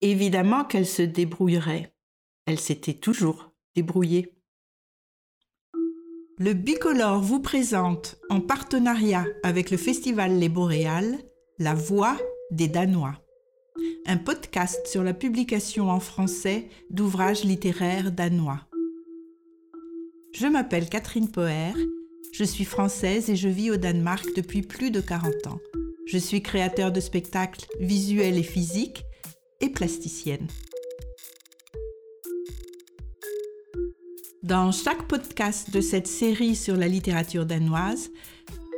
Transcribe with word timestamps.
Évidemment 0.00 0.64
qu'elle 0.64 0.86
se 0.86 1.02
débrouillerait. 1.02 1.92
Elle 2.46 2.60
s'était 2.60 2.94
toujours 2.94 3.52
débrouillée. 3.74 4.32
Le 6.38 6.54
Bicolore 6.54 7.20
vous 7.20 7.40
présente, 7.40 8.16
en 8.30 8.40
partenariat 8.40 9.26
avec 9.42 9.70
le 9.70 9.76
Festival 9.76 10.38
Les 10.38 10.48
Boréales, 10.48 11.18
La 11.58 11.74
Voix 11.74 12.16
des 12.52 12.68
Danois, 12.68 13.20
un 14.06 14.18
podcast 14.18 14.86
sur 14.86 15.02
la 15.02 15.14
publication 15.14 15.90
en 15.90 16.00
français 16.00 16.68
d'ouvrages 16.90 17.44
littéraires 17.44 18.12
danois. 18.12 18.60
Je 20.32 20.46
m'appelle 20.46 20.88
Catherine 20.88 21.30
Poher, 21.30 21.74
je 22.32 22.44
suis 22.44 22.64
française 22.64 23.28
et 23.28 23.36
je 23.36 23.48
vis 23.48 23.70
au 23.70 23.76
Danemark 23.76 24.26
depuis 24.34 24.62
plus 24.62 24.90
de 24.90 25.00
40 25.00 25.46
ans. 25.48 25.60
Je 26.06 26.18
suis 26.18 26.42
créateur 26.42 26.90
de 26.90 26.98
spectacles 26.98 27.66
visuels 27.78 28.38
et 28.38 28.42
physiques 28.42 29.04
et 29.60 29.68
plasticienne. 29.68 30.48
Dans 34.42 34.72
chaque 34.72 35.06
podcast 35.06 35.70
de 35.70 35.80
cette 35.80 36.08
série 36.08 36.56
sur 36.56 36.76
la 36.76 36.88
littérature 36.88 37.46
danoise, 37.46 38.10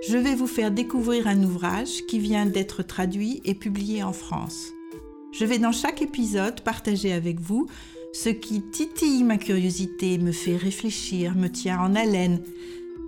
je 0.06 0.18
vais 0.18 0.34
vous 0.34 0.46
faire 0.48 0.70
découvrir 0.70 1.26
un 1.26 1.42
ouvrage 1.42 2.04
qui 2.08 2.18
vient 2.18 2.44
d'être 2.44 2.82
traduit 2.82 3.40
et 3.44 3.54
publié 3.54 4.02
en 4.02 4.12
France. 4.12 4.72
Je 5.32 5.44
vais 5.44 5.58
dans 5.58 5.72
chaque 5.72 6.02
épisode 6.02 6.60
partager 6.60 7.12
avec 7.12 7.40
vous 7.40 7.66
ce 8.12 8.28
qui 8.28 8.62
titille 8.62 9.24
ma 9.24 9.38
curiosité, 9.38 10.18
me 10.18 10.32
fait 10.32 10.56
réfléchir, 10.56 11.34
me 11.34 11.48
tient 11.48 11.80
en 11.80 11.94
haleine 11.94 12.40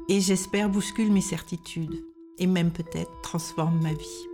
et 0.08 0.20
j'espère 0.20 0.68
bouscule 0.68 1.12
mes 1.12 1.20
certitudes 1.20 2.04
et 2.38 2.46
même 2.46 2.72
peut-être 2.72 3.20
transforme 3.22 3.80
ma 3.82 3.92
vie. 3.92 4.26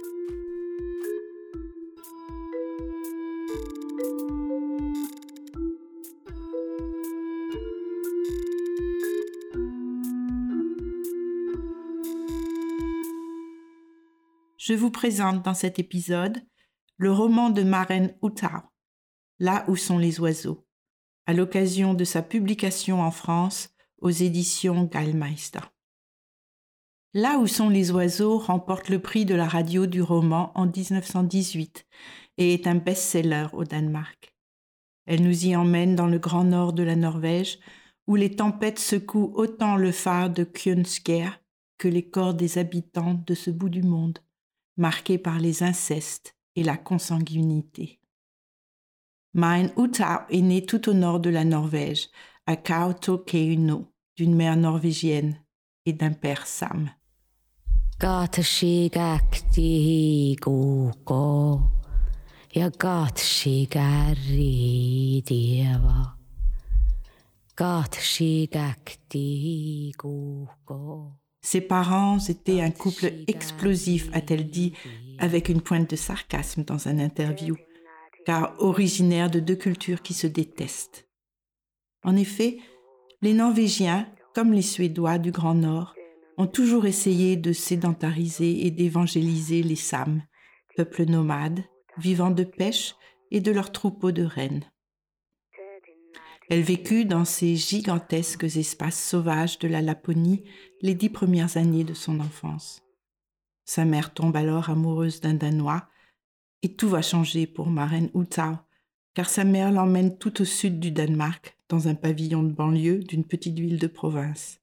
je 14.62 14.74
vous 14.74 14.92
présente 14.92 15.42
dans 15.42 15.54
cet 15.54 15.80
épisode 15.80 16.40
le 16.96 17.10
roman 17.10 17.50
de 17.50 17.64
Maren 17.64 18.14
Utau, 18.22 18.46
Là 19.40 19.64
où 19.66 19.74
sont 19.74 19.98
les 19.98 20.20
oiseaux, 20.20 20.64
à 21.26 21.32
l'occasion 21.32 21.94
de 21.94 22.04
sa 22.04 22.22
publication 22.22 23.02
en 23.02 23.10
France 23.10 23.70
aux 24.02 24.10
éditions 24.10 24.84
Gallmeister. 24.84 25.60
Là 27.14 27.38
où 27.38 27.46
sont 27.46 27.68
les 27.68 27.90
oiseaux 27.90 28.38
remporte 28.38 28.88
le 28.88 28.98
prix 28.98 29.24
de 29.24 29.34
la 29.34 29.46
radio 29.46 29.86
du 29.86 30.02
roman 30.02 30.52
en 30.54 30.66
1918 30.66 31.86
et 32.38 32.54
est 32.54 32.66
un 32.66 32.74
best-seller 32.74 33.46
au 33.52 33.64
Danemark. 33.64 34.34
Elle 35.06 35.22
nous 35.22 35.46
y 35.46 35.56
emmène 35.56 35.94
dans 35.94 36.06
le 36.06 36.18
grand 36.18 36.44
nord 36.44 36.72
de 36.72 36.82
la 36.82 36.96
Norvège 36.96 37.58
où 38.06 38.16
les 38.16 38.34
tempêtes 38.34 38.78
secouent 38.78 39.32
autant 39.34 39.76
le 39.76 39.92
phare 39.92 40.30
de 40.30 40.44
Kjønskjær 40.44 41.40
que 41.78 41.88
les 41.88 42.08
corps 42.08 42.34
des 42.34 42.58
habitants 42.58 43.22
de 43.26 43.34
ce 43.34 43.50
bout 43.50 43.68
du 43.68 43.82
monde 43.82 44.18
marqué 44.76 45.18
par 45.18 45.38
les 45.38 45.62
incestes 45.62 46.36
et 46.56 46.62
la 46.62 46.76
consanguinité. 46.76 48.00
Mein 49.34 49.70
Utau 49.76 50.26
est 50.30 50.40
né 50.40 50.64
tout 50.64 50.88
au 50.88 50.94
nord 50.94 51.20
de 51.20 51.30
la 51.30 51.44
Norvège, 51.44 52.08
à 52.46 52.56
Kautokeino, 52.56 53.91
d'une 54.16 54.34
mère 54.34 54.56
norvégienne 54.56 55.36
et 55.86 55.92
d'un 55.92 56.12
père 56.12 56.46
sam. 56.46 56.90
Ses 71.40 71.60
parents 71.60 72.18
étaient 72.18 72.60
un 72.60 72.70
couple 72.70 73.12
explosif, 73.26 74.08
a-t-elle 74.12 74.48
dit, 74.48 74.72
avec 75.18 75.48
une 75.48 75.60
pointe 75.60 75.90
de 75.90 75.96
sarcasme 75.96 76.64
dans 76.64 76.88
un 76.88 76.98
interview, 76.98 77.56
car 78.26 78.54
originaire 78.58 79.30
de 79.30 79.40
deux 79.40 79.56
cultures 79.56 80.02
qui 80.02 80.14
se 80.14 80.26
détestent. 80.26 81.08
En 82.04 82.16
effet, 82.16 82.58
les 83.22 83.34
Norvégiens, 83.34 84.08
comme 84.34 84.52
les 84.52 84.62
Suédois 84.62 85.18
du 85.18 85.30
Grand 85.30 85.54
Nord, 85.54 85.94
ont 86.38 86.48
toujours 86.48 86.86
essayé 86.86 87.36
de 87.36 87.52
sédentariser 87.52 88.66
et 88.66 88.72
d'évangéliser 88.72 89.62
les 89.62 89.76
Sams, 89.76 90.22
peuple 90.76 91.04
nomade, 91.04 91.62
vivant 91.98 92.30
de 92.30 92.42
pêche 92.42 92.96
et 93.30 93.40
de 93.40 93.52
leurs 93.52 93.70
troupeaux 93.70 94.10
de 94.10 94.24
rennes. 94.24 94.64
Elle 96.50 96.62
vécut 96.62 97.04
dans 97.04 97.24
ces 97.24 97.54
gigantesques 97.54 98.44
espaces 98.56 99.00
sauvages 99.00 99.58
de 99.60 99.68
la 99.68 99.82
Laponie 99.82 100.42
les 100.80 100.94
dix 100.94 101.08
premières 101.08 101.56
années 101.56 101.84
de 101.84 101.94
son 101.94 102.18
enfance. 102.18 102.82
Sa 103.64 103.84
mère 103.84 104.12
tombe 104.12 104.36
alors 104.36 104.68
amoureuse 104.68 105.20
d'un 105.20 105.34
Danois 105.34 105.86
et 106.62 106.74
tout 106.74 106.88
va 106.88 107.02
changer 107.02 107.46
pour 107.46 107.68
Maren 107.68 108.10
Utau, 108.14 108.56
car 109.14 109.28
sa 109.28 109.44
mère 109.44 109.70
l'emmène 109.70 110.18
tout 110.18 110.42
au 110.42 110.44
sud 110.44 110.80
du 110.80 110.90
Danemark, 110.90 111.56
dans 111.72 111.88
un 111.88 111.94
pavillon 111.94 112.42
de 112.42 112.52
banlieue 112.52 112.98
d'une 112.98 113.24
petite 113.24 113.58
ville 113.58 113.78
de 113.78 113.86
province. 113.86 114.60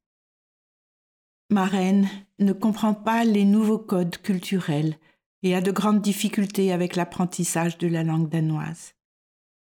Maren 1.49 2.07
ne 2.37 2.53
comprend 2.53 2.93
pas 2.93 3.23
les 3.23 3.45
nouveaux 3.45 3.79
codes 3.79 4.19
culturels 4.19 4.95
et 5.41 5.55
a 5.55 5.61
de 5.61 5.71
grandes 5.71 6.03
difficultés 6.03 6.71
avec 6.71 6.95
l'apprentissage 6.95 7.79
de 7.79 7.87
la 7.87 8.03
langue 8.03 8.29
danoise. 8.29 8.93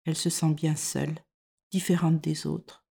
Elle 0.05 0.15
se 0.15 0.29
sent 0.29 0.53
bien 0.53 0.75
seule 0.75 1.15
différente 1.71 2.21
des 2.21 2.45
autres. 2.45 2.85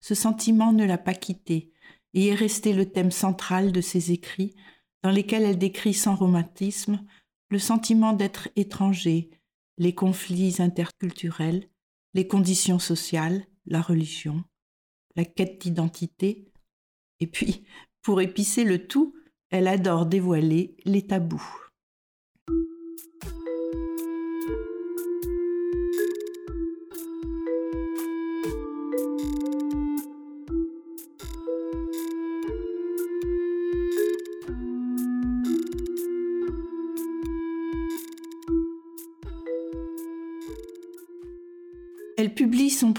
Ce 0.00 0.14
sentiment 0.14 0.72
ne 0.72 0.86
l'a 0.86 0.98
pas 0.98 1.14
quittée 1.14 1.70
et 2.14 2.28
est 2.28 2.34
resté 2.34 2.72
le 2.72 2.90
thème 2.90 3.10
central 3.10 3.72
de 3.72 3.82
ses 3.82 4.10
écrits, 4.10 4.54
dans 5.02 5.10
lesquels 5.10 5.42
elle 5.42 5.58
décrit 5.58 5.92
sans 5.92 6.14
romantisme 6.14 7.04
le 7.50 7.58
sentiment 7.58 8.14
d'être 8.14 8.48
étranger, 8.56 9.28
les 9.76 9.94
conflits 9.94 10.56
interculturels, 10.60 11.68
les 12.14 12.26
conditions 12.26 12.78
sociales, 12.78 13.46
la 13.66 13.82
religion, 13.82 14.44
la 15.16 15.24
quête 15.24 15.60
d'identité, 15.60 16.52
et 17.20 17.26
puis, 17.26 17.64
pour 18.02 18.20
épicer 18.20 18.64
le 18.64 18.86
tout, 18.86 19.14
elle 19.50 19.68
adore 19.68 20.06
dévoiler 20.06 20.76
les 20.84 21.06
tabous. 21.06 21.65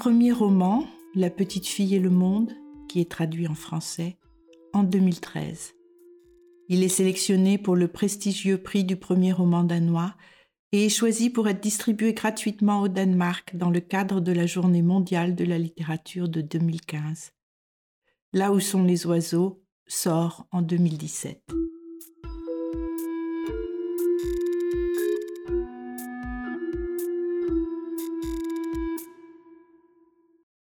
Premier 0.08 0.32
roman, 0.32 0.88
La 1.16 1.30
petite 1.30 1.68
fille 1.68 1.94
et 1.94 2.00
le 2.00 2.10
monde, 2.10 2.54
qui 2.88 3.02
est 3.02 3.12
traduit 3.12 3.46
en 3.46 3.56
français, 3.56 4.16
en 4.72 4.84
2013. 4.84 5.76
Il 6.70 6.82
est 6.82 6.88
sélectionné 6.88 7.58
pour 7.58 7.76
le 7.76 7.90
prestigieux 7.90 8.58
prix 8.58 8.86
du 8.86 8.96
premier 8.96 9.34
roman 9.34 9.66
danois 9.66 10.16
et 10.72 10.86
est 10.86 10.90
choisi 10.90 11.30
pour 11.30 11.50
être 11.50 11.60
distribué 11.60 12.14
gratuitement 12.14 12.84
au 12.84 12.88
Danemark 12.88 13.58
dans 13.58 13.70
le 13.70 13.82
cadre 13.82 14.22
de 14.22 14.32
la 14.32 14.46
Journée 14.46 14.82
mondiale 14.82 15.36
de 15.36 15.44
la 15.44 15.58
littérature 15.58 16.30
de 16.30 16.40
2015. 16.40 17.34
Là 18.32 18.54
où 18.54 18.62
sont 18.62 18.86
les 18.86 19.06
oiseaux 19.08 19.62
sort 19.88 20.48
en 20.54 20.62
2017. 20.62 21.52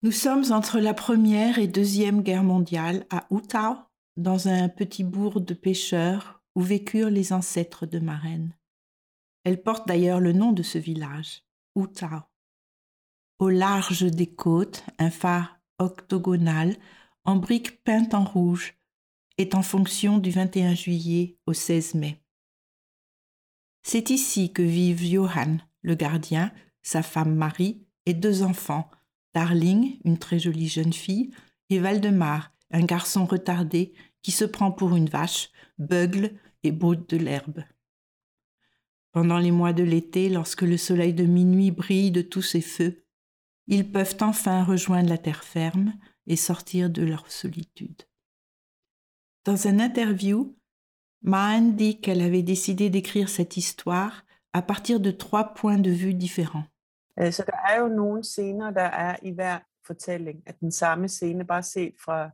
Nous 0.04 0.12
sommes 0.12 0.44
entre 0.52 0.80
la 0.80 0.92
Première 0.92 1.58
et 1.58 1.66
Deuxième 1.66 2.20
Guerre 2.20 2.44
mondiale 2.44 3.06
à 3.08 3.26
Utau, 3.30 3.78
dans 4.18 4.48
un 4.48 4.68
petit 4.68 5.02
bourg 5.02 5.40
de 5.40 5.54
pêcheurs 5.54 6.42
où 6.54 6.60
vécurent 6.60 7.08
les 7.08 7.32
ancêtres 7.32 7.86
de 7.86 7.98
Marraine. 7.98 8.54
Elle 9.44 9.62
porte 9.62 9.88
d'ailleurs 9.88 10.20
le 10.20 10.34
nom 10.34 10.52
de 10.52 10.62
ce 10.62 10.76
village, 10.76 11.46
Utau. 11.74 12.20
Au 13.38 13.48
large 13.48 14.02
des 14.02 14.26
côtes, 14.26 14.84
un 14.98 15.10
phare 15.10 15.58
octogonal 15.78 16.76
en 17.24 17.36
briques 17.36 17.82
peintes 17.82 18.12
en 18.12 18.24
rouge 18.24 18.74
est 19.38 19.54
en 19.54 19.62
fonction 19.62 20.18
du 20.18 20.30
21 20.30 20.74
juillet 20.74 21.38
au 21.46 21.54
16 21.54 21.94
mai. 21.94 22.22
C'est 23.82 24.10
ici 24.10 24.52
que 24.52 24.60
vivent 24.60 25.02
Johan, 25.02 25.56
le 25.80 25.94
gardien, 25.94 26.52
sa 26.82 27.02
femme 27.02 27.34
Marie 27.34 27.86
et 28.04 28.12
deux 28.12 28.42
enfants, 28.42 28.90
Darling, 29.34 29.98
une 30.04 30.18
très 30.18 30.38
jolie 30.38 30.68
jeune 30.68 30.92
fille, 30.92 31.30
et 31.70 31.78
Valdemar, 31.78 32.52
un 32.70 32.84
garçon 32.84 33.26
retardé 33.26 33.92
qui 34.22 34.30
se 34.30 34.44
prend 34.44 34.70
pour 34.70 34.96
une 34.96 35.08
vache, 35.08 35.50
beugle 35.78 36.32
et 36.62 36.72
broute 36.72 37.10
de 37.10 37.16
l'herbe. 37.16 37.64
Pendant 39.12 39.38
les 39.38 39.50
mois 39.50 39.72
de 39.72 39.82
l'été, 39.82 40.28
lorsque 40.28 40.62
le 40.62 40.76
soleil 40.76 41.14
de 41.14 41.24
minuit 41.24 41.70
brille 41.70 42.10
de 42.10 42.22
tous 42.22 42.42
ses 42.42 42.60
feux, 42.60 43.04
ils 43.66 43.90
peuvent 43.90 44.16
enfin 44.20 44.64
rejoindre 44.64 45.08
la 45.08 45.18
terre 45.18 45.44
ferme 45.44 45.94
et 46.26 46.36
sortir 46.36 46.90
de 46.90 47.02
leur 47.02 47.30
solitude. 47.30 48.02
Dans 49.44 49.66
un 49.66 49.78
interview, 49.78 50.56
Maan 51.22 51.76
dit 51.76 52.00
qu'elle 52.00 52.20
avait 52.20 52.42
décidé 52.42 52.90
d'écrire 52.90 53.28
cette 53.28 53.56
histoire 53.56 54.24
à 54.52 54.62
partir 54.62 55.00
de 55.00 55.10
trois 55.10 55.54
points 55.54 55.78
de 55.78 55.90
vue 55.90 56.14
différents. 56.14 56.66
Øh, 57.20 57.32
så 57.32 57.44
der 57.46 57.56
er 57.68 57.80
jo 57.80 57.88
nogle 57.88 58.24
scener, 58.24 58.70
der 58.70 58.82
er 58.82 59.16
i 59.22 59.30
hver 59.30 59.58
fortælling, 59.86 60.42
at 60.46 60.60
den 60.60 60.72
samme 60.72 61.08
scene 61.08 61.44
bare 61.44 61.62
set 61.62 61.94
fra, 62.04 62.30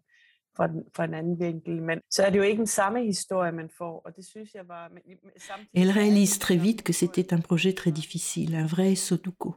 fra, 0.57 0.67
den, 0.67 0.83
fra 0.97 1.05
en 1.05 1.15
anden 1.15 1.41
vinkel, 1.41 1.83
men 1.83 1.99
så 2.11 2.23
er 2.23 2.31
det 2.31 2.39
jo 2.39 2.43
ikke 2.43 2.59
den 2.59 2.67
samme 2.67 3.05
historie, 3.05 3.53
man 3.53 3.71
får, 3.79 4.03
og 4.05 4.17
det 4.17 4.25
synes 4.25 4.55
jeg 4.55 4.69
var... 4.69 4.89
Men, 4.89 5.03
Elle 5.75 5.93
réalise 5.93 6.39
très 6.39 6.59
vite 6.67 6.83
que 6.83 6.93
c'était 6.93 7.35
un 7.35 7.41
projet 7.41 7.73
très 7.73 7.93
difficile, 7.93 8.55
un 8.55 8.67
vrai 8.67 8.95
sudoku, 8.95 9.55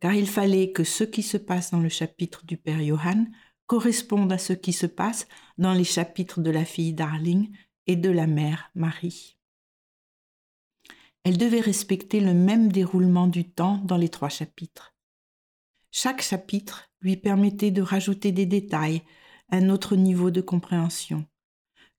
car 0.00 0.12
il 0.12 0.28
fallait 0.28 0.72
que 0.72 0.84
ce 0.84 1.04
qui 1.04 1.22
se 1.22 1.38
passe 1.38 1.70
dans 1.70 1.82
le 1.82 1.88
chapitre 1.88 2.46
du 2.46 2.56
père 2.56 2.82
Johann 2.82 3.26
corresponde 3.66 4.32
à 4.32 4.38
ce 4.38 4.52
qui 4.52 4.72
se 4.72 4.86
passe 4.86 5.26
dans 5.58 5.74
les 5.74 5.84
chapitres 5.84 6.40
de 6.40 6.50
la 6.50 6.64
fille 6.64 6.94
Darling 6.94 7.50
et 7.86 7.96
de 7.96 8.10
la 8.10 8.26
mère 8.26 8.70
Marie. 8.74 9.37
Elle 11.28 11.36
devait 11.36 11.60
respecter 11.60 12.20
le 12.20 12.32
même 12.32 12.72
déroulement 12.72 13.26
du 13.26 13.44
temps 13.44 13.82
dans 13.84 13.98
les 13.98 14.08
trois 14.08 14.30
chapitres. 14.30 14.96
Chaque 15.90 16.22
chapitre 16.22 16.88
lui 17.02 17.18
permettait 17.18 17.70
de 17.70 17.82
rajouter 17.82 18.32
des 18.32 18.46
détails, 18.46 19.02
un 19.50 19.68
autre 19.68 19.94
niveau 19.94 20.30
de 20.30 20.40
compréhension, 20.40 21.26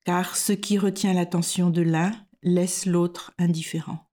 car 0.04 0.36
ce 0.36 0.52
qui 0.52 0.80
retient 0.80 1.14
l'attention 1.14 1.70
de 1.70 1.84
l'un 1.84 2.12
laisse 2.42 2.88
l'autre 2.88 3.32
indifférent. 3.38 4.10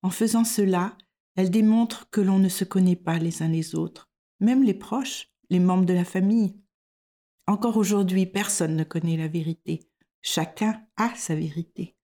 En 0.00 0.08
faisant 0.08 0.44
cela, 0.44 0.96
elle 1.36 1.50
démontre 1.50 2.08
que 2.08 2.22
l'on 2.22 2.38
ne 2.38 2.48
se 2.48 2.64
connaît 2.64 2.96
pas 2.96 3.18
les 3.18 3.42
uns 3.42 3.48
les 3.48 3.74
autres, 3.74 4.08
même 4.40 4.62
les 4.62 4.72
proches, 4.72 5.28
les 5.50 5.60
membres 5.60 5.84
de 5.84 5.92
la 5.92 6.06
famille. 6.06 6.56
Encore 7.46 7.76
aujourd'hui, 7.76 8.24
personne 8.24 8.76
ne 8.76 8.84
connaît 8.84 9.18
la 9.18 9.28
vérité. 9.28 9.90
Chacun 10.22 10.86
a 10.96 11.14
sa 11.16 11.34
vérité. 11.34 11.96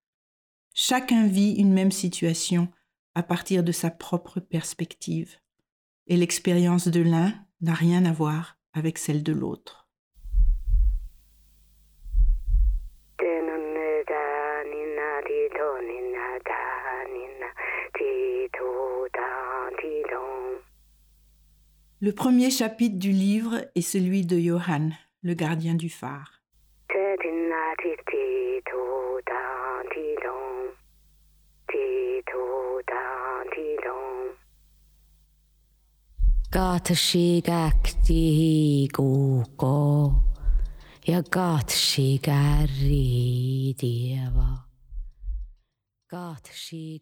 Chacun 0.80 1.26
vit 1.26 1.54
une 1.54 1.72
même 1.72 1.90
situation 1.90 2.68
à 3.16 3.24
partir 3.24 3.64
de 3.64 3.72
sa 3.72 3.90
propre 3.90 4.38
perspective, 4.38 5.38
et 6.06 6.16
l'expérience 6.16 6.86
de 6.86 7.02
l'un 7.02 7.34
n'a 7.60 7.74
rien 7.74 8.04
à 8.04 8.12
voir 8.12 8.56
avec 8.74 8.96
celle 8.96 9.24
de 9.24 9.32
l'autre. 9.32 9.88
Le 22.00 22.12
premier 22.12 22.50
chapitre 22.50 23.00
du 23.00 23.10
livre 23.10 23.64
est 23.74 23.80
celui 23.80 24.24
de 24.24 24.38
Johann, 24.38 24.96
le 25.22 25.34
gardien 25.34 25.74
du 25.74 25.90
phare. 25.90 26.37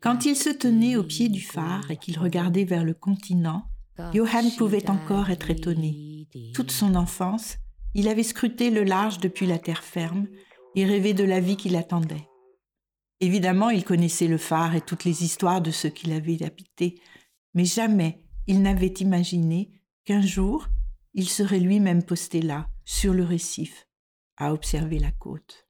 Quand 0.03 0.27
il 0.27 0.37
se 0.37 0.51
tenait 0.51 0.97
au 0.97 1.05
pied 1.05 1.31
du 1.31 1.41
phare 1.41 1.91
et 1.91 1.97
qu'il 1.97 2.19
regardait 2.19 2.65
vers 2.65 2.85
le 2.85 2.93
continent, 2.93 3.65
Johann 4.13 4.51
pouvait 4.59 4.91
encore 4.91 5.31
être 5.31 5.49
étonné. 5.49 6.29
Toute 6.53 6.71
son 6.71 6.95
enfance, 6.95 7.57
il 7.95 8.09
avait 8.09 8.25
scruté 8.25 8.69
le 8.69 8.85
large 8.85 9.21
depuis 9.21 9.47
la 9.47 9.59
terre 9.59 9.85
ferme 9.85 10.27
et 10.75 10.85
rêvé 10.85 11.15
de 11.15 11.25
la 11.25 11.41
vie 11.41 11.57
qui 11.57 11.71
l'attendait. 11.71 12.29
Évidemment, 13.21 13.71
il 13.71 13.85
connaissait 13.85 14.29
le 14.29 14.37
phare 14.37 14.75
et 14.75 14.83
toutes 14.83 15.05
les 15.05 15.25
histoires 15.25 15.63
de 15.63 15.71
ceux 15.71 15.89
qui 15.89 16.09
l'avaient 16.09 16.43
habité, 16.43 17.01
mais 17.55 17.65
jamais 17.65 18.26
il 18.47 18.63
n'avait 18.63 18.95
imaginé 19.01 19.71
qu'un 20.05 20.23
jour 20.23 20.69
il 21.17 21.29
serait 21.29 21.61
lui-même 21.61 22.03
posté 22.03 22.43
là, 22.43 22.69
sur 22.85 23.15
le 23.15 23.25
récif, 23.25 23.89
à 24.37 24.53
observer 24.53 24.99
la 24.99 25.11
côte. 25.11 25.67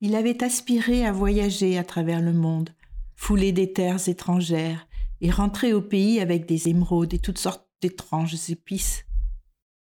Il 0.00 0.14
avait 0.14 0.44
aspiré 0.44 1.06
à 1.06 1.12
voyager 1.12 1.78
à 1.78 1.84
travers 1.84 2.20
le 2.20 2.34
monde, 2.34 2.74
fouler 3.16 3.52
des 3.52 3.72
terres 3.72 4.06
étrangères 4.06 4.86
et 5.22 5.30
rentrer 5.30 5.72
au 5.72 5.80
pays 5.80 6.20
avec 6.20 6.44
des 6.46 6.68
émeraudes 6.68 7.14
et 7.14 7.18
toutes 7.18 7.38
sortes 7.38 7.66
d'étranges 7.80 8.50
épices. 8.50 9.06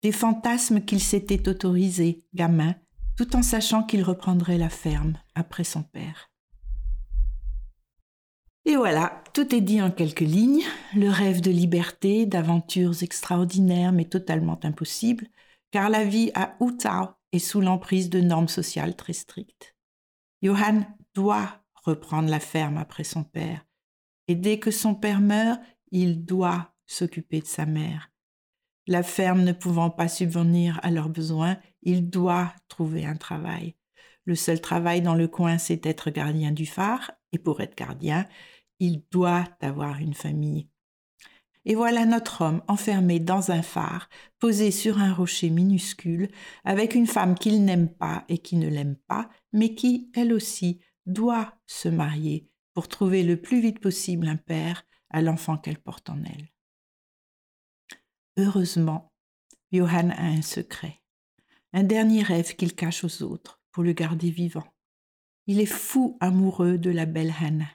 Des 0.03 0.13
fantasmes 0.13 0.83
qu'il 0.83 1.01
s'était 1.01 1.49
autorisés, 1.49 2.27
gamin, 2.35 2.75
tout 3.17 3.35
en 3.35 3.43
sachant 3.43 3.83
qu'il 3.83 4.03
reprendrait 4.03 4.59
la 4.59 4.69
ferme 4.71 5.19
après 5.35 5.65
son 5.65 5.83
père. 5.83 6.30
Et 8.71 8.77
voilà, 8.77 9.21
tout 9.35 9.53
est 9.53 9.61
dit 9.61 9.83
en 9.83 9.91
quelques 9.91 10.21
lignes. 10.21 10.63
Le 10.95 11.09
rêve 11.09 11.41
de 11.41 11.51
liberté, 11.51 12.25
d'aventures 12.25 13.03
extraordinaires 13.03 13.91
mais 13.91 14.05
totalement 14.05 14.61
impossibles, 14.63 15.27
car 15.73 15.91
la 15.91 16.05
vie 16.05 16.31
à 16.37 16.55
Utah 16.61 17.19
est 17.33 17.41
sous 17.41 17.61
l'emprise 17.61 18.11
de 18.11 18.21
normes 18.21 18.47
sociales 18.47 18.95
très 18.95 19.13
strictes. 19.13 19.75
Johann 20.41 20.87
doit 21.17 21.65
reprendre 21.83 22.29
la 22.29 22.39
ferme 22.39 22.77
après 22.77 23.03
son 23.03 23.25
père, 23.25 23.67
et 24.29 24.37
dès 24.37 24.61
que 24.61 24.71
son 24.71 24.95
père 24.95 25.21
meurt, 25.21 25.61
il 25.91 26.25
doit 26.25 26.73
s'occuper 26.87 27.41
de 27.41 27.47
sa 27.47 27.67
mère. 27.67 28.13
La 28.87 29.03
ferme 29.03 29.43
ne 29.43 29.53
pouvant 29.53 29.91
pas 29.91 30.07
subvenir 30.07 30.79
à 30.85 30.93
leurs 30.93 31.09
besoins, 31.09 31.57
il 31.83 32.09
doit 32.09 32.55
trouver 32.69 33.05
un 33.05 33.17
travail. 33.17 33.75
Le 34.27 34.37
seul 34.37 34.61
travail 34.61 35.03
dans 35.03 35.17
le 35.17 35.27
coin, 35.27 35.59
c'est 35.59 35.87
être 35.87 36.11
gardien 36.11 36.53
du 36.53 36.67
phare, 36.67 37.11
et 37.33 37.39
pour 37.39 37.61
être 37.61 37.77
gardien, 37.77 38.27
il 38.81 39.05
doit 39.11 39.45
avoir 39.61 39.99
une 39.99 40.15
famille. 40.15 40.69
Et 41.67 41.75
voilà 41.75 42.07
notre 42.07 42.41
homme 42.43 42.63
enfermé 42.69 43.21
dans 43.21 43.51
un 43.51 43.63
phare, 43.63 44.09
posé 44.39 44.71
sur 44.71 44.99
un 44.99 45.13
rocher 45.13 45.51
minuscule, 45.51 46.31
avec 46.65 46.95
une 46.95 47.07
femme 47.07 47.35
qu'il 47.35 47.65
n'aime 47.65 47.89
pas 47.89 48.25
et 48.29 48.39
qui 48.39 48.57
ne 48.57 48.69
l'aime 48.69 48.97
pas, 49.07 49.29
mais 49.53 49.75
qui, 49.75 50.11
elle 50.15 50.33
aussi, 50.33 50.81
doit 51.07 51.55
se 51.67 51.89
marier 51.89 52.49
pour 52.73 52.89
trouver 52.89 53.23
le 53.23 53.41
plus 53.41 53.61
vite 53.61 53.79
possible 53.79 54.27
un 54.27 54.37
père 54.37 54.85
à 55.11 55.21
l'enfant 55.23 55.59
qu'elle 55.59 55.79
porte 55.79 56.09
en 56.09 56.23
elle. 56.25 56.49
Heureusement, 58.39 59.13
Johann 59.73 60.13
a 60.13 60.25
un 60.25 60.43
secret, 60.43 61.03
un 61.73 61.83
dernier 61.83 62.23
rêve 62.23 62.57
qu'il 62.57 62.75
cache 62.75 63.05
aux 63.05 63.23
autres 63.23 63.61
pour 63.71 63.83
le 63.83 63.93
garder 63.93 64.31
vivant. 64.31 64.67
Il 65.47 65.61
est 65.61 65.67
fou 65.67 66.17
amoureux 66.21 66.79
de 66.79 66.91
la 66.91 67.07
belle 67.07 67.35
Hannah. 67.41 67.69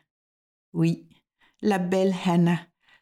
Oui, 0.76 1.08
la 1.62 1.80
belle 1.80 2.14
Hannah, 2.26 2.60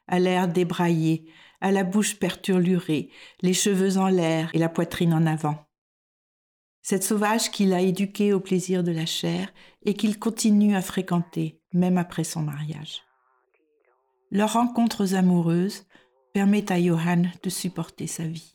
à 0.08 0.20
l'air 0.20 0.48
débraillé, 0.48 1.26
à 1.60 1.72
la 1.72 1.84
bouche 1.84 2.20
perturbée, 2.20 3.10
les 3.42 3.54
cheveux 3.54 3.98
en 3.98 4.10
l'air 4.10 4.52
et 4.54 4.60
la 4.60 4.70
poitrine 4.70 5.12
en 5.12 5.26
avant. 5.26 5.58
Cette 6.84 7.04
sauvage 7.04 7.50
qu'il 7.50 7.74
a 7.74 7.82
éduquée 7.82 8.32
au 8.32 8.40
plaisir 8.40 8.84
de 8.84 8.92
la 8.92 9.08
chair 9.08 9.52
et 9.82 9.96
qu'il 9.96 10.20
continue 10.20 10.76
à 10.76 10.84
fréquenter, 10.84 11.62
même 11.74 11.98
après 11.98 12.24
son 12.24 12.44
mariage. 12.44 13.02
Leurs 14.30 14.54
rencontres 14.54 15.16
amoureuses 15.16 15.88
permettent 16.32 16.72
à 16.72 16.80
Johann 16.80 17.32
de 17.42 17.50
supporter 17.50 18.06
sa 18.06 18.26
vie. 18.28 18.54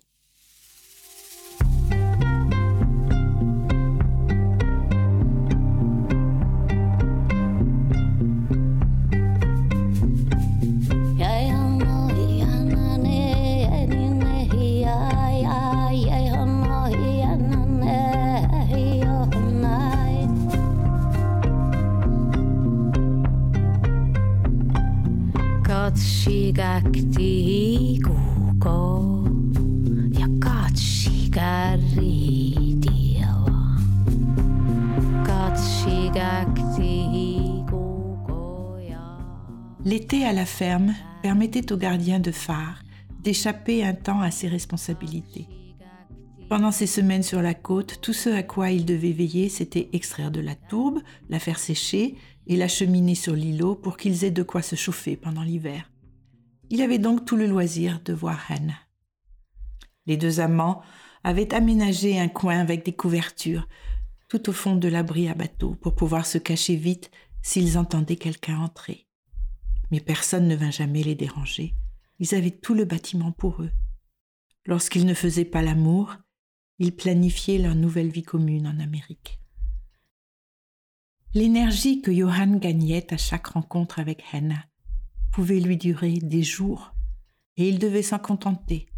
L'été 39.85 40.25
à 40.25 40.33
la 40.33 40.47
ferme 40.47 40.95
permettait 41.23 41.71
aux 41.73 41.77
gardiens 41.77 42.21
de 42.21 42.31
phare 42.31 42.83
d'échapper 43.23 43.85
un 43.85 43.95
temps 43.95 44.21
à 44.21 44.31
ses 44.31 44.49
responsabilités. 44.49 45.47
Pendant 46.49 46.71
ces 46.71 46.87
semaines 46.87 47.23
sur 47.23 47.43
la 47.43 47.53
côte, 47.53 48.01
tout 48.01 48.15
ce 48.15 48.31
à 48.31 48.43
quoi 48.43 48.71
il 48.71 48.87
devait 48.87 49.13
veiller, 49.13 49.51
c'était 49.51 49.91
extraire 49.93 50.31
de 50.31 50.41
la 50.41 50.55
tourbe, 50.55 51.01
la 51.29 51.39
faire 51.39 51.59
sécher 51.59 52.15
et 52.47 52.57
la 52.57 52.69
cheminée 52.69 53.15
sur 53.15 53.35
l'îlot 53.35 53.75
pour 53.75 53.99
qu'ils 53.99 54.25
aient 54.25 54.31
de 54.31 54.43
quoi 54.43 54.63
se 54.63 54.77
chauffer 54.77 55.17
pendant 55.17 55.43
l'hiver. 55.43 55.91
Il 56.71 56.83
avait 56.83 56.99
donc 56.99 57.25
tout 57.25 57.37
le 57.37 57.47
loisir 57.47 58.01
de 58.05 58.13
voir 58.13 58.45
Hannah. 58.51 58.79
Les 60.07 60.17
deux 60.17 60.41
amants 60.41 60.83
avaient 61.25 61.55
aménagé 61.55 62.19
un 62.19 62.29
coin 62.29 62.59
avec 62.59 62.85
des 62.85 62.95
couvertures 62.95 63.67
tout 64.29 64.51
au 64.51 64.53
fond 64.53 64.77
de 64.77 64.89
l'abri 64.89 65.29
à 65.29 65.35
bateau 65.35 65.75
pour 65.77 65.95
pouvoir 65.95 66.27
se 66.27 66.39
cacher 66.39 66.77
vite 66.77 67.11
s'ils 67.43 67.79
entendaient 67.79 68.17
quelqu'un 68.17 68.59
entrer. 68.59 69.07
Mais 69.91 70.01
personne 70.01 70.47
ne 70.47 70.57
vint 70.57 70.71
jamais 70.71 71.03
les 71.03 71.15
déranger. 71.15 71.75
Ils 72.19 72.35
avaient 72.35 72.51
tout 72.51 72.75
le 72.75 72.85
bâtiment 72.85 73.33
pour 73.33 73.63
eux. 73.63 73.71
Lorsqu'ils 74.67 75.07
ne 75.07 75.15
faisaient 75.15 75.47
pas 75.47 75.63
l'amour, 75.63 76.17
ils 76.79 76.95
planifiaient 76.95 77.59
leur 77.59 77.75
nouvelle 77.75 78.11
vie 78.11 78.23
commune 78.23 78.67
en 78.67 78.79
Amérique. 78.79 79.41
L'énergie 81.33 82.03
que 82.03 82.13
Johann 82.13 82.59
gagnait 82.59 83.13
à 83.13 83.17
chaque 83.17 83.47
rencontre 83.49 83.99
avec 83.99 84.23
Hannah 84.33 84.65
pouvait 85.39 85.61
lui 85.61 85.77
durer 85.77 86.15
des 86.15 86.43
jours, 86.43 86.93
et 87.57 87.69
il 87.69 87.79
devait 87.79 88.03
s'en 88.03 88.19
contenter, 88.19 88.89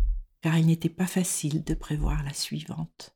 car 0.41 0.57
il 0.57 0.65
n'était 0.65 0.89
pas 0.89 1.07
facile 1.07 1.63
de 1.65 1.75
prévoir 1.75 2.23
la 2.23 2.33
suivante. 2.33 3.15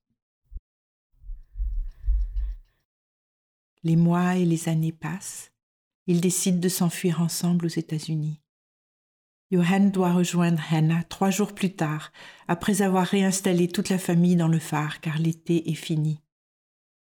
Les 3.82 3.96
mois 3.96 4.36
et 4.36 4.44
les 4.44 4.68
années 4.68 4.92
passent, 4.92 5.52
ils 6.06 6.20
décident 6.20 6.58
de 6.58 6.68
s'enfuir 6.68 7.22
ensemble 7.22 7.64
aux 7.64 7.70
États-Unis. 7.70 8.42
Johan 9.50 9.88
doit 9.88 10.12
rejoindre 10.12 10.62
Hannah 10.70 11.04
trois 11.04 11.30
jours 11.30 11.54
plus 11.54 11.74
tard, 11.74 12.12
après 12.46 12.82
avoir 12.82 13.06
réinstallé 13.06 13.68
toute 13.68 13.88
la 13.88 13.98
famille 13.98 14.36
dans 14.36 14.48
le 14.48 14.58
phare 14.58 15.00
car 15.00 15.18
l'été 15.18 15.70
est 15.70 15.74
fini. 15.74 16.20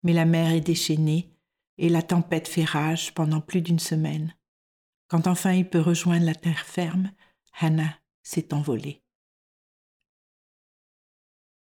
Mais 0.03 0.13
la 0.13 0.27
mer 0.27 0.53
est 0.53 0.61
déchaînée 0.61 1.31
et 1.79 1.89
la 1.89 2.03
tempête 2.03 2.47
fait 2.47 2.65
rage 2.65 3.15
pendant 3.15 3.41
plus 3.41 3.63
d'une 3.63 3.79
semaine. 3.79 4.35
Quand 5.11 5.27
enfin 5.27 5.53
il 5.53 5.69
peut 5.69 5.81
rejoindre 5.81 6.25
la 6.25 6.37
terre 6.37 6.65
ferme, 6.65 7.11
Hannah 7.59 7.99
s'est 8.23 8.55
envolée. 8.55 9.03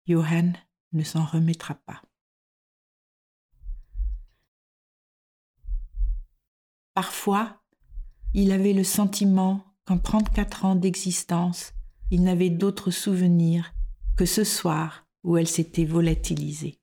Johan 0.06 0.52
ne 0.92 1.02
s'en 1.02 1.24
remettra 1.24 1.74
pas. 1.74 2.00
Parfois, 6.94 7.60
il 8.32 8.52
avait 8.52 8.74
le 8.74 8.84
sentiment 8.84 9.64
qu'en 9.86 9.98
34 9.98 10.64
ans 10.64 10.76
d'existence, 10.76 11.72
il 12.12 12.22
n'avait 12.22 12.50
d'autre 12.50 12.92
souvenir 12.92 13.74
que 14.16 14.24
ce 14.24 14.44
soir 14.44 15.08
où 15.24 15.36
elle 15.36 15.48
s'était 15.48 15.84
volatilisée. 15.84 16.80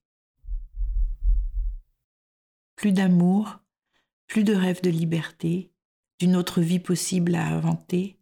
Plus 2.76 2.92
d'amour, 2.92 3.60
plus 4.28 4.44
de 4.44 4.54
rêve 4.54 4.82
de 4.82 4.90
liberté, 4.90 5.72
d'une 6.20 6.36
autre 6.36 6.62
vie 6.62 6.80
possible 6.80 7.36
à 7.36 7.48
inventer. 7.48 8.20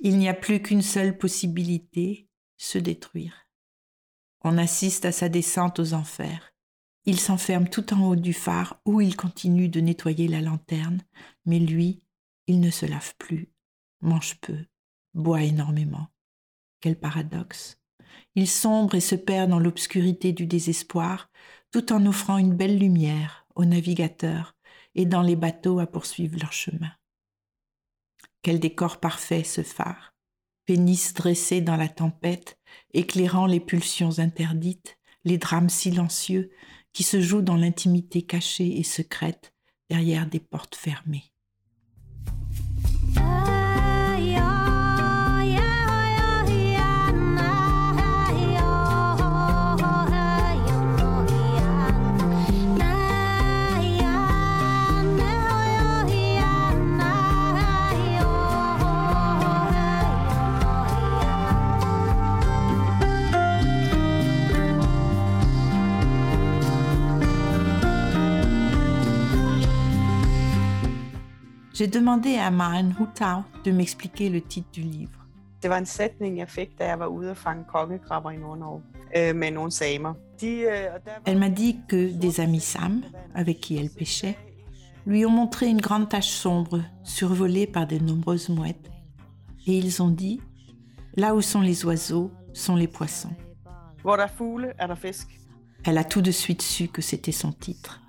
Il 0.00 0.18
n'y 0.18 0.28
a 0.28 0.34
plus 0.34 0.60
qu'une 0.60 0.82
seule 0.82 1.16
possibilité, 1.16 2.28
se 2.56 2.78
détruire. 2.78 3.48
On 4.42 4.58
assiste 4.58 5.04
à 5.04 5.12
sa 5.12 5.28
descente 5.28 5.78
aux 5.78 5.92
enfers. 5.92 6.54
Il 7.06 7.20
s'enferme 7.20 7.68
tout 7.68 7.92
en 7.92 8.06
haut 8.06 8.16
du 8.16 8.32
phare 8.32 8.80
où 8.86 9.00
il 9.00 9.16
continue 9.16 9.68
de 9.68 9.80
nettoyer 9.80 10.26
la 10.26 10.40
lanterne, 10.40 11.02
mais 11.44 11.58
lui, 11.58 12.02
il 12.46 12.60
ne 12.60 12.70
se 12.70 12.86
lave 12.86 13.14
plus, 13.18 13.52
mange 14.00 14.40
peu, 14.40 14.56
boit 15.12 15.42
énormément. 15.42 16.08
Quel 16.80 16.98
paradoxe. 16.98 17.78
Il 18.34 18.48
sombre 18.48 18.94
et 18.94 19.00
se 19.00 19.14
perd 19.14 19.50
dans 19.50 19.58
l'obscurité 19.58 20.32
du 20.32 20.46
désespoir, 20.46 21.30
tout 21.70 21.92
en 21.92 22.04
offrant 22.06 22.38
une 22.38 22.54
belle 22.54 22.78
lumière 22.78 23.46
aux 23.54 23.64
navigateurs 24.94 25.02
aidant 25.02 25.22
les 25.22 25.36
bateaux 25.36 25.78
à 25.78 25.86
poursuivre 25.86 26.38
leur 26.38 26.52
chemin. 26.52 26.92
Quel 28.42 28.60
décor 28.60 29.00
parfait 29.00 29.44
ce 29.44 29.62
phare, 29.62 30.14
pénis 30.66 31.14
dressé 31.14 31.60
dans 31.60 31.76
la 31.76 31.88
tempête, 31.88 32.58
éclairant 32.92 33.46
les 33.46 33.60
pulsions 33.60 34.18
interdites, 34.18 34.98
les 35.24 35.38
drames 35.38 35.70
silencieux 35.70 36.50
qui 36.92 37.02
se 37.02 37.20
joue 37.20 37.42
dans 37.42 37.56
l'intimité 37.56 38.22
cachée 38.22 38.78
et 38.78 38.84
secrète 38.84 39.52
derrière 39.90 40.28
des 40.28 40.40
portes 40.40 40.76
fermées. 40.76 41.33
J'ai 71.74 71.88
demandé 71.88 72.36
à 72.36 72.52
Maren 72.52 72.94
Hutau 73.00 73.42
de 73.64 73.72
m'expliquer 73.72 74.28
le 74.28 74.40
titre 74.40 74.68
du 74.72 74.82
livre. 74.82 75.26
Det 75.62 75.70
var 75.70 75.78
en 75.78 75.86
sætning, 75.86 76.38
jeg 76.38 76.48
fik, 76.48 76.78
da 76.78 76.86
jeg 76.86 76.98
var 76.98 77.06
ude 77.06 77.30
og 77.30 77.36
fange 77.36 77.64
kongekrabber 77.68 78.30
i 78.30 78.36
Nordnorge 78.36 78.82
med 79.34 79.50
nogle 79.50 79.72
samer. 79.72 80.14
De, 80.40 80.66
Elle 81.26 81.38
m'a 81.38 81.48
dit 81.48 81.76
que 81.88 82.12
des 82.20 82.40
amis 82.40 82.60
Sam, 82.60 83.02
avec 83.34 83.60
qui 83.60 83.76
elle 83.76 83.90
pêchait, 83.90 84.36
lui 85.06 85.26
ont 85.26 85.30
montré 85.30 85.66
une 85.66 85.80
grande 85.80 86.08
tache 86.08 86.28
sombre 86.28 86.80
survolée 87.02 87.66
par 87.66 87.86
de 87.86 87.98
nombreuses 87.98 88.48
mouettes. 88.50 88.90
Et 89.66 89.78
ils 89.78 90.00
ont 90.00 90.10
dit, 90.10 90.40
là 91.16 91.34
où 91.34 91.40
sont 91.40 91.60
les 91.60 91.84
oiseaux, 91.84 92.30
sont 92.52 92.76
les 92.76 92.88
poissons. 92.88 93.34
Er 94.04 94.20
er. 94.80 95.12
Elle 95.84 95.98
a 95.98 96.04
tout 96.04 96.22
de 96.22 96.30
suite 96.30 96.62
su 96.62 96.86
que 96.88 97.02
c'était 97.02 97.32
son 97.32 97.52
titre, 97.52 98.00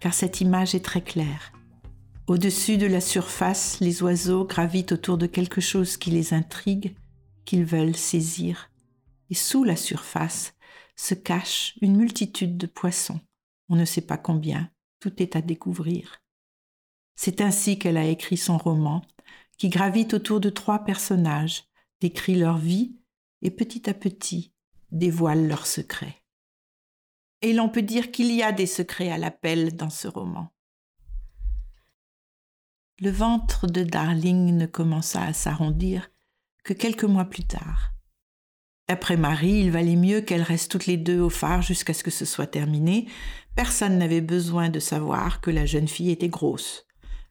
car 0.00 0.14
cette 0.14 0.40
image 0.40 0.74
est 0.74 0.84
très 0.84 1.02
claire. 1.02 1.52
Au-dessus 2.28 2.76
de 2.76 2.84
la 2.84 3.00
surface, 3.00 3.80
les 3.80 4.02
oiseaux 4.02 4.44
gravitent 4.44 4.92
autour 4.92 5.16
de 5.16 5.24
quelque 5.24 5.62
chose 5.62 5.96
qui 5.96 6.10
les 6.10 6.34
intrigue, 6.34 6.94
qu'ils 7.46 7.64
veulent 7.64 7.96
saisir. 7.96 8.70
Et 9.30 9.34
sous 9.34 9.64
la 9.64 9.76
surface 9.76 10.52
se 10.94 11.14
cache 11.14 11.74
une 11.80 11.96
multitude 11.96 12.58
de 12.58 12.66
poissons. 12.66 13.18
On 13.70 13.76
ne 13.76 13.86
sait 13.86 14.02
pas 14.02 14.18
combien, 14.18 14.70
tout 15.00 15.22
est 15.22 15.36
à 15.36 15.40
découvrir. 15.40 16.20
C'est 17.16 17.40
ainsi 17.40 17.78
qu'elle 17.78 17.96
a 17.96 18.04
écrit 18.04 18.36
son 18.36 18.58
roman, 18.58 19.00
qui 19.56 19.70
gravite 19.70 20.12
autour 20.12 20.38
de 20.38 20.50
trois 20.50 20.80
personnages, 20.80 21.64
décrit 22.02 22.34
leur 22.34 22.58
vie 22.58 22.94
et 23.40 23.50
petit 23.50 23.88
à 23.88 23.94
petit 23.94 24.52
dévoile 24.90 25.48
leurs 25.48 25.66
secrets. 25.66 26.22
Et 27.40 27.54
l'on 27.54 27.70
peut 27.70 27.80
dire 27.80 28.10
qu'il 28.10 28.30
y 28.34 28.42
a 28.42 28.52
des 28.52 28.66
secrets 28.66 29.10
à 29.10 29.16
l'appel 29.16 29.76
dans 29.76 29.90
ce 29.90 30.08
roman. 30.08 30.52
Le 33.00 33.10
ventre 33.10 33.68
de 33.68 33.84
Darling 33.84 34.56
ne 34.56 34.66
commença 34.66 35.22
à 35.22 35.32
s'arrondir 35.32 36.10
que 36.64 36.72
quelques 36.72 37.04
mois 37.04 37.26
plus 37.26 37.44
tard. 37.44 37.92
D'après 38.88 39.16
Marie, 39.16 39.60
il 39.60 39.70
valait 39.70 39.94
mieux 39.94 40.20
qu'elles 40.20 40.42
restent 40.42 40.72
toutes 40.72 40.86
les 40.86 40.96
deux 40.96 41.20
au 41.20 41.30
phare 41.30 41.62
jusqu'à 41.62 41.94
ce 41.94 42.02
que 42.02 42.10
ce 42.10 42.24
soit 42.24 42.48
terminé. 42.48 43.08
Personne 43.54 43.98
n'avait 43.98 44.20
besoin 44.20 44.68
de 44.68 44.80
savoir 44.80 45.40
que 45.40 45.52
la 45.52 45.64
jeune 45.64 45.86
fille 45.86 46.10
était 46.10 46.28
grosse. 46.28 46.86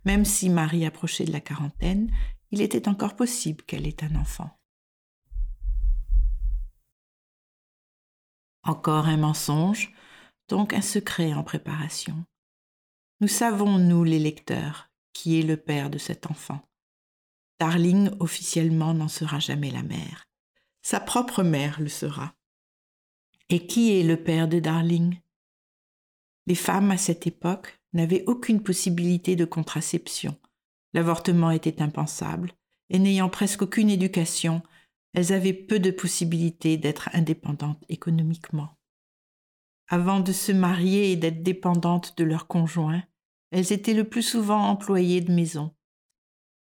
Même 0.06 0.24
si 0.24 0.50
Marie 0.50 0.86
approchait 0.86 1.26
de 1.26 1.34
la 1.34 1.42
quarantaine, 1.42 2.10
il 2.52 2.62
était 2.62 2.88
encore 2.88 3.18
possible 3.18 3.62
qu'elle 3.64 3.88
ait 3.88 4.04
un 4.06 4.16
enfant. 4.16 4.58
Encore 8.64 9.08
un 9.08 9.18
mensonge, 9.18 9.94
donc 10.48 10.72
un 10.72 10.82
secret 10.82 11.34
en 11.34 11.44
préparation. 11.44 12.24
Nous 13.20 13.28
savons, 13.28 13.80
nous 13.80 14.06
les 14.06 14.20
lecteurs, 14.20 14.87
qui 15.18 15.40
est 15.40 15.44
le 15.44 15.58
père 15.58 15.90
de 15.90 15.98
cet 15.98 16.30
enfant. 16.30 16.62
Darling 17.60 18.12
officiellement 18.20 18.94
n'en 18.94 19.08
sera 19.08 19.40
jamais 19.40 19.72
la 19.72 19.82
mère. 19.82 20.28
Sa 20.84 21.00
propre 21.00 21.42
mère 21.42 21.82
le 21.82 21.90
sera. 21.90 22.36
Et 23.50 23.66
qui 23.66 23.98
est 23.98 24.04
le 24.04 24.22
père 24.22 24.48
de 24.48 24.60
Darling? 24.60 25.20
Les 26.46 26.54
femmes 26.54 26.92
à 26.92 26.98
cette 26.98 27.26
époque 27.26 27.80
n'avaient 27.94 28.26
aucune 28.28 28.62
possibilité 28.62 29.36
de 29.36 29.46
contraception. 29.46 30.38
L'avortement 30.94 31.50
était 31.50 31.82
impensable, 31.82 32.52
et 32.92 33.00
n'ayant 33.00 33.30
presque 33.30 33.64
aucune 33.64 33.90
éducation, 33.90 34.62
elles 35.16 35.34
avaient 35.34 35.52
peu 35.52 35.80
de 35.80 35.90
possibilités 35.90 36.78
d'être 36.78 37.10
indépendantes 37.14 37.84
économiquement. 37.90 38.78
Avant 39.88 40.20
de 40.20 40.32
se 40.32 40.52
marier 40.52 41.12
et 41.12 41.16
d'être 41.16 41.42
dépendantes 41.42 42.16
de 42.20 42.24
leur 42.24 42.46
conjoint, 42.46 43.02
elles 43.52 43.72
étaient 43.74 43.94
le 43.94 44.04
plus 44.04 44.24
souvent 44.24 44.68
employées 44.68 45.22
de 45.22 45.32
maison. 45.32 45.74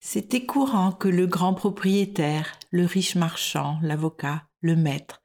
C'était 0.01 0.47
courant 0.47 0.93
que 0.93 1.09
le 1.09 1.27
grand 1.27 1.55
propriétaire, 1.55 2.59
le 2.71 2.87
riche 2.87 3.17
marchand, 3.17 3.79
l'avocat, 3.83 4.49
le 4.61 4.77
maître, 4.77 5.23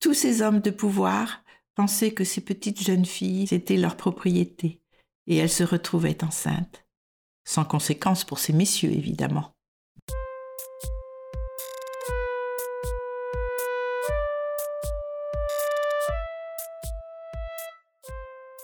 tous 0.00 0.14
ces 0.14 0.42
hommes 0.42 0.60
de 0.60 0.70
pouvoir 0.70 1.42
pensaient 1.74 2.12
que 2.12 2.24
ces 2.24 2.40
petites 2.40 2.82
jeunes 2.82 3.04
filles 3.04 3.48
étaient 3.50 3.76
leur 3.76 3.96
propriété 3.96 4.80
et 5.26 5.36
elle 5.36 5.50
se 5.50 5.64
retrouvait 5.64 6.22
enceinte. 6.24 6.86
Sans 7.44 7.64
conséquence 7.64 8.24
pour 8.24 8.38
ces 8.38 8.52
messieurs, 8.52 8.92
évidemment. 8.92 9.52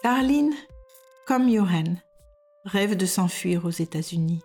Darlene, 0.03 0.55
comme 1.27 1.49
Johan, 1.49 1.97
rêve 2.65 2.97
de 2.97 3.07
s'enfuir 3.07 3.65
aux 3.65 3.71
États-Unis. 3.71 4.41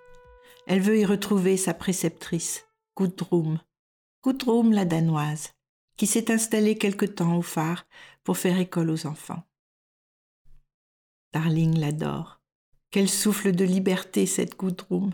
Elle 0.66 0.82
veut 0.82 1.00
y 1.00 1.06
retrouver 1.06 1.56
sa 1.58 1.74
préceptrice, 1.74 2.68
Gudrun, 2.98 3.62
Gudrun 4.24 4.72
la 4.72 4.86
danoise, 4.86 5.54
qui 5.96 6.08
s'est 6.08 6.32
installée 6.32 6.78
quelque 6.78 7.06
temps 7.06 7.38
au 7.38 7.42
phare 7.42 7.86
pour 8.24 8.38
faire 8.38 8.60
école 8.60 8.90
aux 8.90 9.08
enfants. 9.08 9.44
Darling 11.34 11.78
l'adore. 11.78 12.42
Quel 12.90 13.10
souffle 13.10 13.52
de 13.52 13.66
liberté 13.66 14.26
cette 14.26 14.58
Gudrun. 14.58 15.12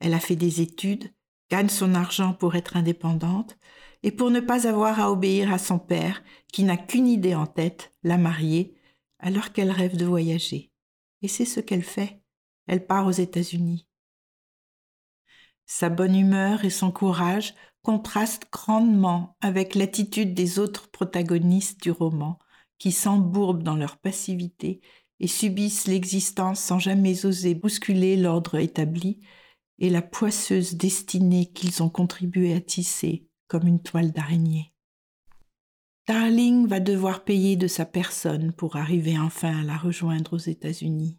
Elle 0.00 0.14
a 0.14 0.20
fait 0.20 0.36
des 0.36 0.60
études, 0.60 1.12
gagne 1.50 1.68
son 1.68 1.94
argent 1.94 2.32
pour 2.34 2.56
être 2.56 2.76
indépendante 2.76 3.56
et 4.02 4.10
pour 4.10 4.30
ne 4.30 4.40
pas 4.40 4.66
avoir 4.66 5.00
à 5.00 5.10
obéir 5.10 5.52
à 5.52 5.58
son 5.58 5.78
père, 5.78 6.22
qui 6.52 6.64
n'a 6.64 6.76
qu'une 6.76 7.08
idée 7.08 7.34
en 7.34 7.46
tête, 7.46 7.94
la 8.02 8.18
marier, 8.18 8.74
alors 9.18 9.52
qu'elle 9.52 9.70
rêve 9.70 9.96
de 9.96 10.04
voyager. 10.04 10.73
Et 11.24 11.28
c'est 11.28 11.46
ce 11.46 11.60
qu'elle 11.60 11.82
fait. 11.82 12.20
Elle 12.66 12.86
part 12.86 13.06
aux 13.06 13.10
États-Unis. 13.10 13.88
Sa 15.64 15.88
bonne 15.88 16.14
humeur 16.14 16.66
et 16.66 16.70
son 16.70 16.92
courage 16.92 17.54
contrastent 17.80 18.52
grandement 18.52 19.34
avec 19.40 19.74
l'attitude 19.74 20.34
des 20.34 20.58
autres 20.58 20.90
protagonistes 20.90 21.82
du 21.82 21.90
roman, 21.90 22.38
qui 22.76 22.92
s'embourbent 22.92 23.62
dans 23.62 23.74
leur 23.74 23.96
passivité 23.96 24.82
et 25.18 25.26
subissent 25.26 25.86
l'existence 25.86 26.60
sans 26.60 26.78
jamais 26.78 27.24
oser 27.24 27.54
bousculer 27.54 28.18
l'ordre 28.18 28.56
établi 28.58 29.22
et 29.78 29.88
la 29.88 30.02
poisseuse 30.02 30.74
destinée 30.74 31.46
qu'ils 31.46 31.82
ont 31.82 31.88
contribué 31.88 32.52
à 32.52 32.60
tisser 32.60 33.30
comme 33.48 33.66
une 33.66 33.80
toile 33.80 34.12
d'araignée. 34.12 34.73
Darling 36.06 36.66
va 36.66 36.80
devoir 36.80 37.24
payer 37.24 37.56
de 37.56 37.66
sa 37.66 37.86
personne 37.86 38.52
pour 38.52 38.76
arriver 38.76 39.18
enfin 39.18 39.60
à 39.60 39.64
la 39.64 39.78
rejoindre 39.78 40.34
aux 40.34 40.38
États-Unis. 40.38 41.18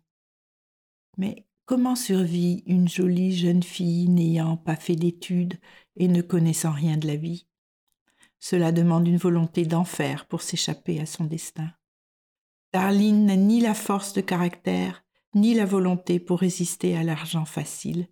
Mais 1.17 1.47
comment 1.65 1.95
survit 1.95 2.63
une 2.67 2.87
jolie 2.87 3.35
jeune 3.35 3.63
fille 3.63 4.09
n'ayant 4.09 4.57
pas 4.57 4.75
fait 4.75 4.95
d'études 4.95 5.55
et 5.95 6.07
ne 6.07 6.21
connaissant 6.21 6.71
rien 6.71 6.97
de 6.97 7.07
la 7.07 7.15
vie? 7.15 7.47
Cela 8.39 8.71
demande 8.71 9.07
une 9.07 9.17
volonté 9.17 9.65
d'enfer 9.65 10.27
pour 10.27 10.43
s'échapper 10.43 10.99
à 10.99 11.07
son 11.07 11.23
destin. 11.23 11.71
Darling 12.71 13.25
n'a 13.25 13.37
ni 13.37 13.61
la 13.61 13.73
force 13.73 14.13
de 14.13 14.21
caractère, 14.21 15.03
ni 15.33 15.55
la 15.55 15.65
volonté 15.65 16.19
pour 16.19 16.41
résister 16.41 16.95
à 16.95 17.01
l'argent 17.01 17.45
facile. 17.45 18.07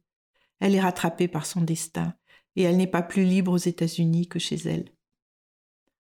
Elle 0.60 0.74
est 0.74 0.82
rattrapée 0.82 1.28
par 1.28 1.46
son 1.46 1.62
destin, 1.62 2.16
et 2.56 2.64
elle 2.64 2.78
n'est 2.78 2.88
pas 2.88 3.04
plus 3.04 3.26
libre 3.26 3.52
aux 3.52 3.58
États-Unis 3.58 4.28
que 4.28 4.40
chez 4.40 4.56
elle. 4.56 4.93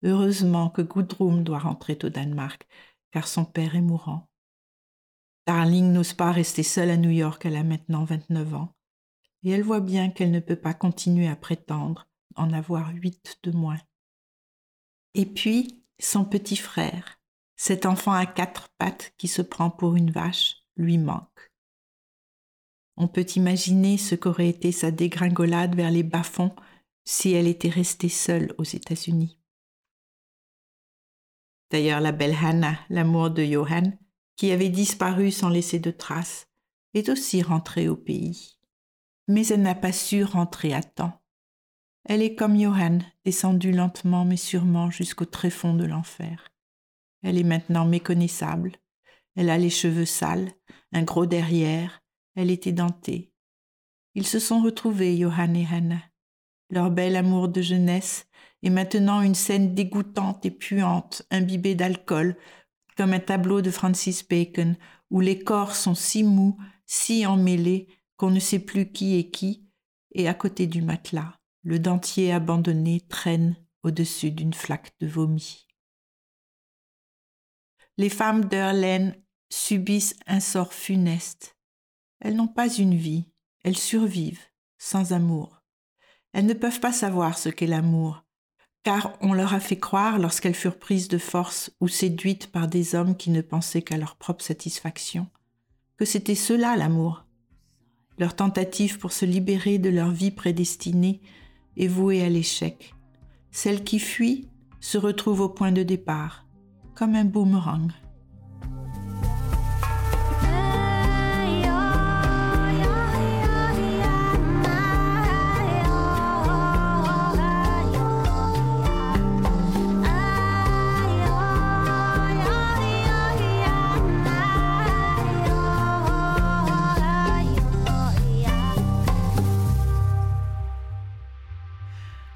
Heureusement 0.03 0.69
que 0.69 0.81
Gudrun 0.81 1.41
doit 1.41 1.59
rentrer 1.59 1.97
au 2.03 2.09
Danemark, 2.09 2.67
car 3.11 3.27
son 3.27 3.45
père 3.45 3.75
est 3.75 3.81
mourant. 3.81 4.29
Darling 5.47 5.91
n'ose 5.91 6.13
pas 6.13 6.31
rester 6.31 6.63
seule 6.63 6.89
à 6.89 6.97
New 6.97 7.09
York, 7.09 7.45
elle 7.45 7.55
a 7.55 7.63
maintenant 7.63 8.03
29 8.03 8.53
ans, 8.55 8.75
et 9.43 9.51
elle 9.51 9.63
voit 9.63 9.79
bien 9.79 10.09
qu'elle 10.09 10.31
ne 10.31 10.39
peut 10.39 10.55
pas 10.55 10.73
continuer 10.73 11.27
à 11.27 11.35
prétendre 11.35 12.07
en 12.35 12.53
avoir 12.53 12.93
huit 12.93 13.39
de 13.43 13.51
moins. 13.51 13.79
Et 15.13 15.25
puis, 15.25 15.83
son 15.99 16.25
petit 16.25 16.55
frère, 16.55 17.19
cet 17.55 17.85
enfant 17.85 18.13
à 18.13 18.25
quatre 18.25 18.69
pattes 18.77 19.13
qui 19.17 19.27
se 19.27 19.41
prend 19.41 19.69
pour 19.69 19.95
une 19.95 20.11
vache, 20.11 20.57
lui 20.77 20.97
manque. 20.97 21.51
On 22.97 23.07
peut 23.07 23.25
imaginer 23.35 23.97
ce 23.97 24.15
qu'aurait 24.15 24.49
été 24.49 24.71
sa 24.71 24.91
dégringolade 24.91 25.75
vers 25.75 25.91
les 25.91 26.03
bas-fonds 26.03 26.55
si 27.03 27.31
elle 27.31 27.47
était 27.47 27.69
restée 27.69 28.09
seule 28.09 28.53
aux 28.57 28.63
États-Unis. 28.63 29.40
D'ailleurs, 31.71 32.01
la 32.01 32.11
belle 32.11 32.35
Hannah, 32.35 32.77
l'amour 32.89 33.29
de 33.29 33.43
Johann, 33.43 33.97
qui 34.35 34.51
avait 34.51 34.69
disparu 34.69 35.31
sans 35.31 35.49
laisser 35.49 35.79
de 35.79 35.91
traces, 35.91 36.47
est 36.93 37.07
aussi 37.07 37.41
rentrée 37.41 37.87
au 37.87 37.95
pays. 37.95 38.57
Mais 39.27 39.47
elle 39.47 39.61
n'a 39.61 39.75
pas 39.75 39.93
su 39.93 40.23
rentrer 40.23 40.73
à 40.73 40.83
temps. 40.83 41.21
Elle 42.03 42.21
est 42.21 42.35
comme 42.35 42.59
Johann, 42.59 43.05
descendue 43.23 43.71
lentement 43.71 44.25
mais 44.25 44.37
sûrement 44.37 44.89
jusqu'au 44.89 45.25
tréfonds 45.25 45.75
de 45.75 45.85
l'enfer. 45.85 46.51
Elle 47.23 47.37
est 47.37 47.43
maintenant 47.43 47.85
méconnaissable. 47.85 48.73
Elle 49.35 49.49
a 49.49 49.57
les 49.57 49.69
cheveux 49.69 50.05
sales, 50.05 50.51
un 50.91 51.03
gros 51.03 51.25
derrière, 51.25 52.03
elle 52.35 52.51
est 52.51 52.67
édentée. 52.67 53.31
Ils 54.15 54.27
se 54.27 54.39
sont 54.39 54.61
retrouvés, 54.61 55.17
Johann 55.17 55.55
et 55.55 55.67
Hannah. 55.71 56.03
Leur 56.69 56.91
bel 56.91 57.15
amour 57.15 57.47
de 57.47 57.61
jeunesse 57.61 58.27
et 58.63 58.69
maintenant 58.69 59.21
une 59.21 59.35
scène 59.35 59.73
dégoûtante 59.73 60.45
et 60.45 60.51
puante, 60.51 61.23
imbibée 61.31 61.75
d'alcool, 61.75 62.37
comme 62.97 63.13
un 63.13 63.19
tableau 63.19 63.61
de 63.61 63.71
Francis 63.71 64.27
Bacon, 64.27 64.75
où 65.09 65.19
les 65.19 65.39
corps 65.39 65.75
sont 65.75 65.95
si 65.95 66.23
mous, 66.23 66.57
si 66.85 67.25
emmêlés, 67.25 67.87
qu'on 68.17 68.29
ne 68.29 68.39
sait 68.39 68.59
plus 68.59 68.91
qui 68.91 69.17
est 69.17 69.31
qui, 69.31 69.67
et 70.11 70.27
à 70.27 70.33
côté 70.33 70.67
du 70.67 70.81
matelas, 70.81 71.39
le 71.63 71.79
dentier 71.79 72.31
abandonné 72.31 73.01
traîne 73.01 73.55
au-dessus 73.83 74.31
d'une 74.31 74.53
flaque 74.53 74.93
de 74.99 75.07
vomi. 75.07 75.67
Les 77.97 78.09
femmes 78.09 78.45
d'Erlen 78.45 79.15
subissent 79.49 80.15
un 80.27 80.39
sort 80.39 80.73
funeste. 80.73 81.57
Elles 82.19 82.35
n'ont 82.35 82.47
pas 82.47 82.71
une 82.71 82.95
vie, 82.95 83.31
elles 83.63 83.77
survivent, 83.77 84.45
sans 84.77 85.13
amour. 85.13 85.63
Elles 86.33 86.45
ne 86.45 86.53
peuvent 86.53 86.79
pas 86.79 86.93
savoir 86.93 87.37
ce 87.37 87.49
qu'est 87.49 87.67
l'amour, 87.67 88.23
car 88.83 89.13
on 89.21 89.33
leur 89.33 89.53
a 89.53 89.59
fait 89.59 89.77
croire, 89.77 90.17
lorsqu'elles 90.17 90.55
furent 90.55 90.79
prises 90.79 91.07
de 91.07 91.17
force 91.17 91.71
ou 91.81 91.87
séduites 91.87 92.47
par 92.47 92.67
des 92.67 92.95
hommes 92.95 93.15
qui 93.15 93.29
ne 93.29 93.41
pensaient 93.41 93.81
qu'à 93.81 93.97
leur 93.97 94.15
propre 94.15 94.43
satisfaction, 94.43 95.27
que 95.97 96.05
c'était 96.05 96.35
cela 96.35 96.75
l'amour. 96.75 97.25
Leur 98.17 98.35
tentative 98.35 98.97
pour 98.97 99.11
se 99.11 99.25
libérer 99.25 99.77
de 99.77 99.89
leur 99.89 100.11
vie 100.11 100.31
prédestinée 100.31 101.21
est 101.77 101.87
vouée 101.87 102.23
à 102.23 102.29
l'échec. 102.29 102.93
Celle 103.51 103.83
qui 103.83 103.99
fuit 103.99 104.47
se 104.79 104.97
retrouve 104.97 105.41
au 105.41 105.49
point 105.49 105.71
de 105.71 105.83
départ, 105.83 106.45
comme 106.95 107.15
un 107.15 107.25
boomerang. 107.25 107.91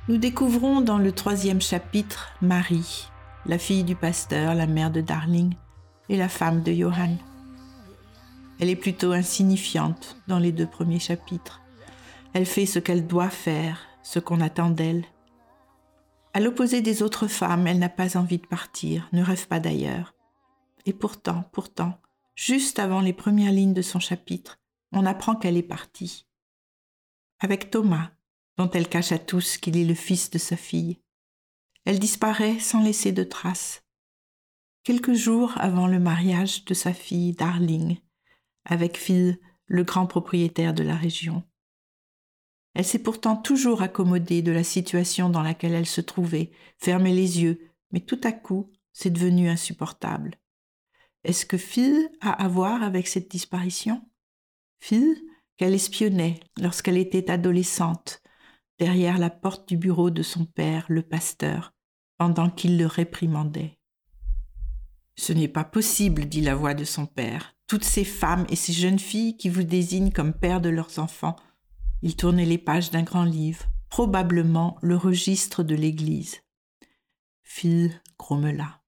Nous 0.08 0.18
découvrons 0.18 0.82
dans 0.82 1.00
le 1.00 1.12
troisième 1.12 1.62
chapitre 1.62 2.32
Marie, 2.39 3.08
la 3.48 3.58
fille 3.58 3.84
du 3.84 3.96
pasteur, 3.96 4.54
la 4.54 4.68
mère 4.68 4.91
de 4.91 5.02
Darling 5.02 5.56
et 6.10 6.15
la 6.15 6.30
femme 6.30 6.62
de 6.62 6.72
Johann. 6.72 7.18
Elle 8.60 8.70
est 8.70 8.76
plutôt 8.76 9.13
insignifiante 9.13 10.18
dans 10.28 10.38
les 10.38 10.52
deux 10.52 10.68
premiers 10.68 11.00
chapitres. 11.00 11.63
Elle 12.34 12.46
fait 12.46 12.68
ce 12.68 12.78
qu'elle 12.78 13.08
doit 13.08 13.32
faire, 13.32 13.80
ce 14.04 14.20
qu'on 14.20 14.41
attend 14.41 14.70
d'elle. 14.70 15.06
À 16.36 16.39
l'opposé 16.39 16.84
des 16.84 17.02
autres 17.02 17.28
femmes, 17.28 17.65
elle 17.65 17.80
n'a 17.80 17.89
pas 17.89 18.15
envie 18.15 18.38
de 18.38 18.46
partir, 18.46 19.10
ne 19.12 19.24
rêve 19.24 19.48
pas 19.48 19.60
d'ailleurs. 19.60 20.13
Et 20.86 20.94
pourtant, 20.94 21.46
pourtant, 21.52 22.00
juste 22.36 22.78
avant 22.78 23.02
les 23.02 23.13
premières 23.13 23.52
lignes 23.52 23.74
de 23.74 23.82
son 23.82 24.00
chapitre, 24.00 24.60
on 24.91 25.04
apprend 25.04 25.36
qu'elle 25.36 25.58
est 25.58 25.63
partie. 25.63 26.28
Avec 27.39 27.72
Thomas, 27.72 28.12
dont 28.58 28.70
elle 28.72 28.88
cache 28.88 29.12
à 29.12 29.20
tous 29.20 29.58
qu'il 29.58 29.78
est 29.78 29.86
le 29.86 29.96
fils 29.96 30.30
de 30.30 30.38
sa 30.38 30.56
fille. 30.56 31.00
Elle 31.86 32.00
disparaît 32.00 32.60
sans 32.60 32.82
laisser 32.82 33.12
de 33.12 33.24
traces. 33.24 33.84
Quelques 34.84 35.13
jours 35.13 35.54
avant 35.58 35.88
le 35.88 36.00
mariage 36.00 36.65
de 36.65 36.74
sa 36.74 36.94
fille 36.94 37.34
Darling, 37.34 37.98
avec 38.65 38.98
Phil, 38.98 39.39
le 39.65 39.84
grand 39.84 40.08
propriétaire 40.08 40.74
de 40.74 40.84
la 40.84 40.96
région. 40.96 41.44
Elle 42.74 42.86
s'est 42.86 43.00
pourtant 43.00 43.38
toujours 43.38 43.82
accommodée 43.82 44.41
de 44.41 44.52
la 44.52 44.63
situation 44.63 45.30
dans 45.30 45.41
laquelle 45.41 45.74
elle 45.74 45.86
se 45.86 46.02
trouvait, 46.02 46.52
fermait 46.78 47.13
les 47.13 47.41
yeux, 47.41 47.72
mais 47.91 48.02
tout 48.02 48.20
à 48.24 48.32
coup, 48.32 48.72
c'est 48.91 49.10
devenu 49.10 49.50
insupportable. 49.50 50.38
Est-ce 51.24 51.46
que 51.46 51.58
Phil 51.58 52.10
a 52.22 52.32
à 52.32 52.48
voir 52.48 52.84
avec 52.84 53.08
cette 53.08 53.32
disparition? 53.32 54.08
Phil, 54.80 55.15
qu'elle 55.58 55.74
espionnait 55.74 56.39
lorsqu'elle 56.60 56.98
était 56.98 57.32
adolescente, 57.32 58.22
derrière 58.80 59.18
la 59.18 59.30
porte 59.30 59.68
du 59.68 59.78
bureau 59.78 60.10
de 60.10 60.24
son 60.24 60.46
père, 60.46 60.86
le 60.90 61.02
pasteur, 61.02 61.74
pendant 62.18 62.50
qu'il 62.50 62.78
le 62.78 62.86
réprimandait. 62.86 63.78
Ce 65.16 65.34
n'est 65.34 65.48
pas 65.48 65.64
possible, 65.64 66.26
dit 66.26 66.42
la 66.42 66.56
voix 66.56 66.74
de 66.74 66.84
son 66.84 67.06
père. 67.06 67.56
toutes 67.68 67.84
ces 67.84 68.04
femmes 68.04 68.46
et 68.50 68.56
ces 68.56 68.74
jeunes 68.74 69.00
filles 69.00 69.38
qui 69.38 69.50
vous 69.50 69.64
désignent 69.64 70.12
comme 70.12 70.34
pères 70.34 70.62
de 70.62 70.70
leurs 70.70 71.00
enfants. 71.00 71.36
Il 72.04 72.16
tournait 72.16 72.46
les 72.46 72.60
pages 72.60 72.92
d'un 72.92 73.02
grand 73.02 73.24
livre, 73.24 73.66
probablement 73.90 74.78
le 74.84 74.96
registre 74.96 75.64
de 75.64 75.74
l'Église. 75.74 76.42
Phil 77.42 78.00
grommela. 78.20 78.82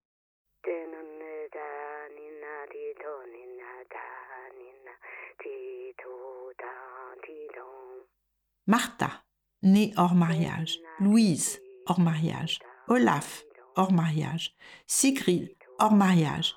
Martha, 8.68 9.24
née 9.62 9.94
hors 9.98 10.16
mariage, 10.16 10.80
Louise, 11.00 11.60
hors 11.86 12.00
mariage, 12.00 12.60
Olaf, 12.88 13.44
hors 13.76 13.92
mariage, 13.92 14.56
Sigrid, 14.88 15.50
hors 15.80 15.94
mariage, 15.94 16.56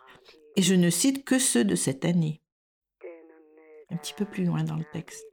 et 0.56 0.62
je 0.62 0.74
ne 0.74 0.90
cite 0.90 1.24
que 1.24 1.38
ceux 1.38 1.64
de 1.64 1.74
cette 1.74 2.04
année. 2.04 2.42
Un 3.90 3.96
petit 3.96 4.14
peu 4.14 4.24
plus 4.24 4.44
loin 4.44 4.62
dans 4.62 4.76
le 4.76 4.84
texte. 4.92 5.24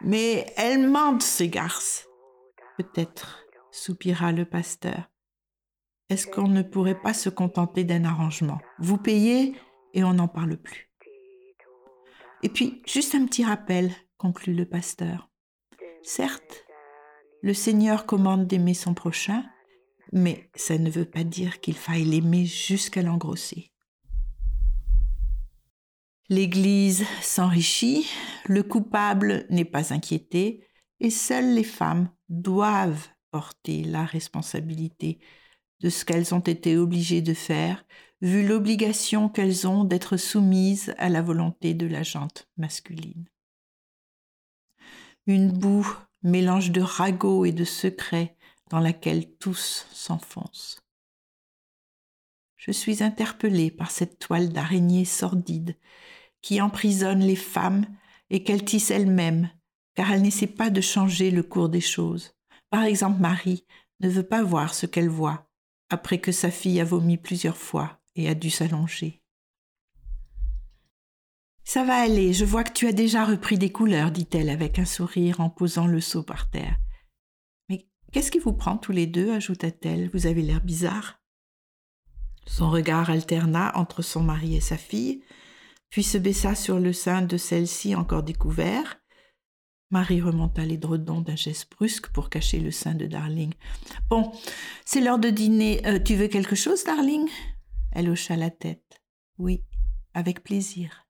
Mais 0.00 0.46
elle 0.56 0.88
mentent, 0.88 1.22
ces 1.22 1.48
garces. 1.48 2.08
Peut-être, 2.76 3.44
soupira 3.70 4.32
le 4.32 4.44
pasteur. 4.44 5.10
Est-ce 6.08 6.26
qu'on 6.26 6.48
ne 6.48 6.62
pourrait 6.62 7.00
pas 7.00 7.14
se 7.14 7.28
contenter 7.28 7.84
d'un 7.84 8.04
arrangement? 8.04 8.58
Vous 8.78 8.98
payez 8.98 9.54
et 9.94 10.04
on 10.04 10.14
n'en 10.14 10.28
parle 10.28 10.56
plus. 10.56 10.90
Et 12.42 12.48
puis, 12.48 12.82
juste 12.86 13.14
un 13.14 13.24
petit 13.26 13.44
rappel, 13.44 13.92
conclut 14.18 14.54
le 14.54 14.66
pasteur. 14.66 15.31
Certes, 16.04 16.64
le 17.42 17.54
Seigneur 17.54 18.06
commande 18.06 18.48
d'aimer 18.48 18.74
son 18.74 18.92
prochain, 18.92 19.44
mais 20.12 20.50
ça 20.56 20.76
ne 20.76 20.90
veut 20.90 21.04
pas 21.04 21.22
dire 21.22 21.60
qu'il 21.60 21.76
faille 21.76 22.04
l'aimer 22.04 22.44
jusqu'à 22.44 23.02
l'engrosser. 23.02 23.70
L'Église 26.28 27.04
s'enrichit, 27.20 28.08
le 28.46 28.64
coupable 28.64 29.46
n'est 29.48 29.64
pas 29.64 29.92
inquiété, 29.92 30.66
et 30.98 31.10
seules 31.10 31.54
les 31.54 31.64
femmes 31.64 32.10
doivent 32.28 33.08
porter 33.30 33.84
la 33.84 34.04
responsabilité 34.04 35.20
de 35.80 35.88
ce 35.88 36.04
qu'elles 36.04 36.34
ont 36.34 36.40
été 36.40 36.76
obligées 36.76 37.22
de 37.22 37.34
faire, 37.34 37.84
vu 38.20 38.46
l'obligation 38.46 39.28
qu'elles 39.28 39.68
ont 39.68 39.84
d'être 39.84 40.16
soumises 40.16 40.94
à 40.98 41.08
la 41.08 41.22
volonté 41.22 41.74
de 41.74 41.86
la 41.86 42.02
jante 42.02 42.48
masculine. 42.56 43.28
Une 45.26 45.52
boue, 45.52 45.86
mélange 46.22 46.72
de 46.72 46.80
ragots 46.80 47.44
et 47.44 47.52
de 47.52 47.64
secrets 47.64 48.36
dans 48.70 48.80
laquelle 48.80 49.32
tous 49.36 49.86
s'enfoncent. 49.92 50.80
Je 52.56 52.72
suis 52.72 53.02
interpellée 53.02 53.70
par 53.70 53.90
cette 53.90 54.18
toile 54.18 54.48
d'araignée 54.48 55.04
sordide 55.04 55.76
qui 56.40 56.60
emprisonne 56.60 57.20
les 57.20 57.36
femmes 57.36 57.86
et 58.30 58.42
qu'elle 58.42 58.64
tisse 58.64 58.90
elle-même, 58.90 59.48
car 59.94 60.10
elle 60.10 60.22
n'essaie 60.22 60.48
pas 60.48 60.70
de 60.70 60.80
changer 60.80 61.30
le 61.30 61.44
cours 61.44 61.68
des 61.68 61.80
choses. 61.80 62.34
Par 62.70 62.82
exemple, 62.82 63.20
Marie 63.20 63.64
ne 64.00 64.08
veut 64.08 64.26
pas 64.26 64.42
voir 64.42 64.74
ce 64.74 64.86
qu'elle 64.86 65.08
voit, 65.08 65.48
après 65.88 66.18
que 66.18 66.32
sa 66.32 66.50
fille 66.50 66.80
a 66.80 66.84
vomi 66.84 67.16
plusieurs 67.16 67.56
fois 67.56 68.00
et 68.16 68.28
a 68.28 68.34
dû 68.34 68.50
s'allonger. 68.50 69.21
Ça 71.64 71.84
va 71.84 71.94
aller, 71.94 72.32
je 72.32 72.44
vois 72.44 72.64
que 72.64 72.72
tu 72.72 72.88
as 72.88 72.92
déjà 72.92 73.24
repris 73.24 73.56
des 73.56 73.70
couleurs, 73.70 74.10
dit-elle 74.10 74.50
avec 74.50 74.78
un 74.78 74.84
sourire 74.84 75.40
en 75.40 75.48
posant 75.48 75.86
le 75.86 76.00
seau 76.00 76.22
par 76.22 76.50
terre. 76.50 76.76
Mais 77.68 77.86
qu'est-ce 78.12 78.30
qui 78.30 78.40
vous 78.40 78.52
prend 78.52 78.76
tous 78.76 78.92
les 78.92 79.06
deux 79.06 79.32
ajouta-t-elle. 79.32 80.10
Vous 80.10 80.26
avez 80.26 80.42
l'air 80.42 80.60
bizarre. 80.60 81.20
Son 82.46 82.70
regard 82.70 83.10
alterna 83.10 83.76
entre 83.76 84.02
son 84.02 84.22
mari 84.22 84.56
et 84.56 84.60
sa 84.60 84.76
fille, 84.76 85.22
puis 85.90 86.02
se 86.02 86.18
baissa 86.18 86.54
sur 86.54 86.80
le 86.80 86.92
sein 86.92 87.22
de 87.22 87.36
celle-ci 87.36 87.94
encore 87.94 88.24
découvert. 88.24 88.98
Marie 89.90 90.22
remonta 90.22 90.64
l'édredon 90.64 91.20
d'un 91.20 91.36
geste 91.36 91.70
brusque 91.70 92.08
pour 92.08 92.30
cacher 92.30 92.58
le 92.58 92.70
sein 92.70 92.94
de 92.94 93.06
Darling. 93.06 93.52
Bon, 94.08 94.32
c'est 94.86 95.02
l'heure 95.02 95.18
de 95.18 95.28
dîner. 95.28 95.86
Euh, 95.86 95.98
tu 95.98 96.16
veux 96.16 96.28
quelque 96.28 96.56
chose, 96.56 96.82
Darling? 96.82 97.28
Elle 97.92 98.08
hocha 98.08 98.34
la 98.36 98.50
tête. 98.50 99.00
Oui, 99.38 99.62
avec 100.14 100.42
plaisir. 100.42 101.06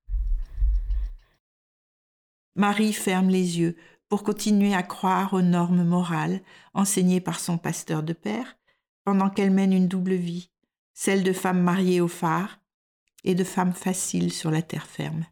Marie 2.55 2.93
ferme 2.93 3.29
les 3.29 3.59
yeux 3.59 3.77
pour 4.09 4.23
continuer 4.23 4.75
à 4.75 4.83
croire 4.83 5.33
aux 5.33 5.41
normes 5.41 5.85
morales 5.85 6.43
enseignées 6.75 7.21
par 7.21 7.41
son 7.41 7.57
pasteur 7.57 8.03
de 8.03 8.13
père, 8.13 8.59
pendant 9.05 9.31
qu'elle 9.31 9.51
mène 9.51 9.73
une 9.73 9.89
double 9.89 10.15
vie, 10.15 10.51
celle 10.93 11.23
de 11.23 11.33
femme 11.33 11.63
mariée 11.63 12.01
au 12.03 12.09
phare 12.09 12.61
et 13.25 13.35
de 13.35 13.45
femme 13.45 13.73
facile 13.73 14.33
sur 14.33 14.51
la 14.51 14.61
terre 14.61 14.87
ferme. 14.87 15.25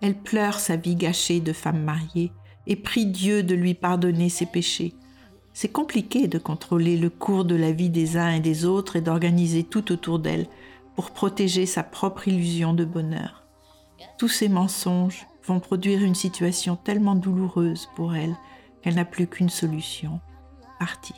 Elle 0.00 0.16
pleure 0.16 0.58
sa 0.58 0.76
vie 0.76 0.96
gâchée 0.96 1.40
de 1.40 1.52
femme 1.52 1.82
mariée 1.82 2.32
et 2.66 2.76
prie 2.76 3.06
Dieu 3.06 3.42
de 3.42 3.54
lui 3.54 3.74
pardonner 3.74 4.28
ses 4.28 4.46
péchés. 4.46 4.94
C'est 5.52 5.72
compliqué 5.72 6.28
de 6.28 6.38
contrôler 6.38 6.96
le 6.96 7.10
cours 7.10 7.44
de 7.44 7.54
la 7.54 7.72
vie 7.72 7.90
des 7.90 8.16
uns 8.16 8.30
et 8.30 8.40
des 8.40 8.64
autres 8.64 8.96
et 8.96 9.00
d'organiser 9.00 9.64
tout 9.64 9.92
autour 9.92 10.18
d'elle 10.18 10.46
pour 10.94 11.12
protéger 11.12 11.66
sa 11.66 11.82
propre 11.82 12.28
illusion 12.28 12.74
de 12.74 12.84
bonheur. 12.84 13.47
Tous 14.18 14.28
ces 14.28 14.48
mensonges 14.48 15.26
vont 15.44 15.60
produire 15.60 16.02
une 16.02 16.14
situation 16.14 16.76
tellement 16.76 17.14
douloureuse 17.14 17.88
pour 17.96 18.14
elle 18.14 18.34
qu'elle 18.82 18.94
n'a 18.94 19.04
plus 19.04 19.26
qu'une 19.26 19.48
solution, 19.48 20.20
partir. 20.78 21.16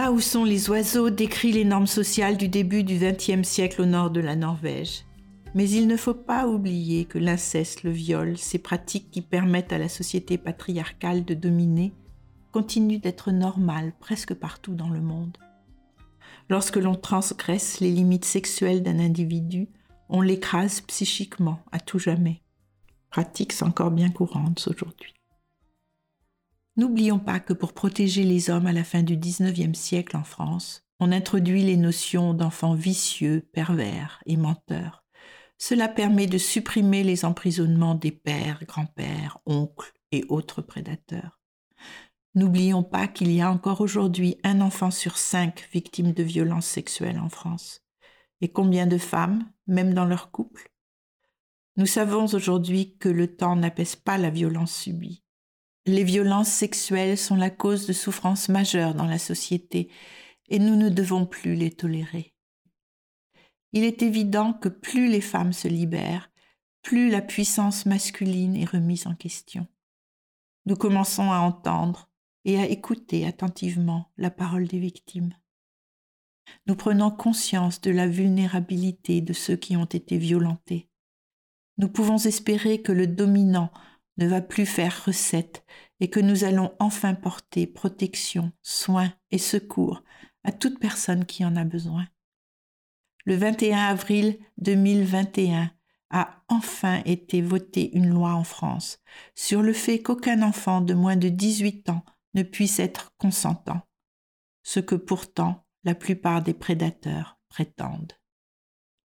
Là 0.00 0.12
où 0.12 0.18
sont 0.18 0.44
les 0.44 0.70
oiseaux 0.70 1.10
décrit 1.10 1.52
les 1.52 1.66
normes 1.66 1.86
sociales 1.86 2.38
du 2.38 2.48
début 2.48 2.84
du 2.84 2.96
XXe 2.96 3.46
siècle 3.46 3.82
au 3.82 3.84
nord 3.84 4.10
de 4.10 4.20
la 4.20 4.34
Norvège. 4.34 5.04
Mais 5.54 5.68
il 5.68 5.86
ne 5.86 5.96
faut 5.98 6.14
pas 6.14 6.48
oublier 6.48 7.04
que 7.04 7.18
l'inceste, 7.18 7.82
le 7.82 7.90
viol, 7.90 8.38
ces 8.38 8.58
pratiques 8.58 9.10
qui 9.10 9.20
permettent 9.20 9.74
à 9.74 9.78
la 9.78 9.90
société 9.90 10.38
patriarcale 10.38 11.26
de 11.26 11.34
dominer, 11.34 11.92
continuent 12.50 12.98
d'être 12.98 13.30
normales 13.30 13.92
presque 14.00 14.32
partout 14.32 14.74
dans 14.74 14.88
le 14.88 15.02
monde. 15.02 15.36
Lorsque 16.48 16.76
l'on 16.76 16.94
transgresse 16.94 17.80
les 17.80 17.90
limites 17.90 18.24
sexuelles 18.24 18.82
d'un 18.82 19.00
individu, 19.00 19.68
on 20.08 20.22
l'écrase 20.22 20.80
psychiquement 20.80 21.60
à 21.72 21.78
tout 21.78 21.98
jamais. 21.98 22.40
Pratiques 23.10 23.52
encore 23.60 23.90
bien 23.90 24.08
courantes 24.08 24.66
aujourd'hui. 24.66 25.12
N'oublions 26.80 27.18
pas 27.18 27.40
que 27.40 27.52
pour 27.52 27.74
protéger 27.74 28.22
les 28.22 28.48
hommes 28.48 28.66
à 28.66 28.72
la 28.72 28.84
fin 28.84 29.02
du 29.02 29.14
XIXe 29.14 29.78
siècle 29.78 30.16
en 30.16 30.24
France, 30.24 30.82
on 30.98 31.12
introduit 31.12 31.62
les 31.62 31.76
notions 31.76 32.32
d'enfants 32.32 32.72
vicieux, 32.72 33.46
pervers 33.52 34.22
et 34.24 34.38
menteurs. 34.38 35.04
Cela 35.58 35.88
permet 35.88 36.26
de 36.26 36.38
supprimer 36.38 37.04
les 37.04 37.26
emprisonnements 37.26 37.96
des 37.96 38.12
pères, 38.12 38.64
grands-pères, 38.66 39.40
oncles 39.44 39.92
et 40.10 40.24
autres 40.30 40.62
prédateurs. 40.62 41.38
N'oublions 42.34 42.82
pas 42.82 43.08
qu'il 43.08 43.30
y 43.30 43.42
a 43.42 43.52
encore 43.52 43.82
aujourd'hui 43.82 44.38
un 44.42 44.62
enfant 44.62 44.90
sur 44.90 45.18
cinq 45.18 45.68
victime 45.74 46.12
de 46.12 46.22
violences 46.22 46.64
sexuelles 46.64 47.20
en 47.20 47.28
France. 47.28 47.82
Et 48.40 48.48
combien 48.48 48.86
de 48.86 48.96
femmes, 48.96 49.44
même 49.66 49.92
dans 49.92 50.06
leur 50.06 50.30
couple? 50.30 50.72
Nous 51.76 51.84
savons 51.84 52.24
aujourd'hui 52.32 52.96
que 52.96 53.10
le 53.10 53.36
temps 53.36 53.56
n'apaise 53.56 53.96
pas 53.96 54.16
la 54.16 54.30
violence 54.30 54.74
subie. 54.74 55.22
Les 55.86 56.04
violences 56.04 56.50
sexuelles 56.50 57.16
sont 57.16 57.36
la 57.36 57.50
cause 57.50 57.86
de 57.86 57.92
souffrances 57.92 58.48
majeures 58.48 58.94
dans 58.94 59.06
la 59.06 59.18
société 59.18 59.90
et 60.48 60.58
nous 60.58 60.76
ne 60.76 60.88
devons 60.88 61.26
plus 61.26 61.54
les 61.54 61.70
tolérer. 61.70 62.34
Il 63.72 63.84
est 63.84 64.02
évident 64.02 64.52
que 64.52 64.68
plus 64.68 65.08
les 65.08 65.20
femmes 65.20 65.52
se 65.52 65.68
libèrent, 65.68 66.30
plus 66.82 67.08
la 67.08 67.22
puissance 67.22 67.86
masculine 67.86 68.56
est 68.56 68.68
remise 68.68 69.06
en 69.06 69.14
question. 69.14 69.66
Nous 70.66 70.76
commençons 70.76 71.30
à 71.30 71.38
entendre 71.38 72.10
et 72.44 72.58
à 72.58 72.66
écouter 72.66 73.26
attentivement 73.26 74.10
la 74.16 74.30
parole 74.30 74.66
des 74.66 74.78
victimes. 74.78 75.34
nous 76.66 76.74
prenons 76.74 77.10
conscience 77.12 77.80
de 77.80 77.92
la 77.92 78.08
vulnérabilité 78.08 79.20
de 79.20 79.32
ceux 79.32 79.56
qui 79.56 79.76
ont 79.76 79.84
été 79.84 80.18
violentés. 80.18 80.88
Nous 81.78 81.88
pouvons 81.88 82.18
espérer 82.18 82.82
que 82.82 82.92
le 82.92 83.06
dominant 83.06 83.70
ne 84.20 84.28
va 84.28 84.40
plus 84.40 84.66
faire 84.66 85.04
recette 85.06 85.64
et 85.98 86.08
que 86.08 86.20
nous 86.20 86.44
allons 86.44 86.74
enfin 86.78 87.14
porter 87.14 87.66
protection, 87.66 88.52
soins 88.62 89.12
et 89.30 89.38
secours 89.38 90.02
à 90.44 90.52
toute 90.52 90.78
personne 90.78 91.24
qui 91.24 91.44
en 91.44 91.56
a 91.56 91.64
besoin. 91.64 92.06
Le 93.24 93.34
21 93.34 93.78
avril 93.78 94.38
2021 94.58 95.70
a 96.10 96.42
enfin 96.48 97.02
été 97.04 97.40
votée 97.42 97.96
une 97.96 98.08
loi 98.08 98.34
en 98.34 98.44
France 98.44 99.00
sur 99.34 99.62
le 99.62 99.72
fait 99.72 100.00
qu'aucun 100.02 100.42
enfant 100.42 100.80
de 100.80 100.94
moins 100.94 101.16
de 101.16 101.28
18 101.28 101.90
ans 101.90 102.04
ne 102.34 102.42
puisse 102.42 102.78
être 102.78 103.12
consentant, 103.18 103.82
ce 104.62 104.80
que 104.80 104.94
pourtant 104.94 105.66
la 105.84 105.94
plupart 105.94 106.42
des 106.42 106.54
prédateurs 106.54 107.38
prétendent. 107.48 108.14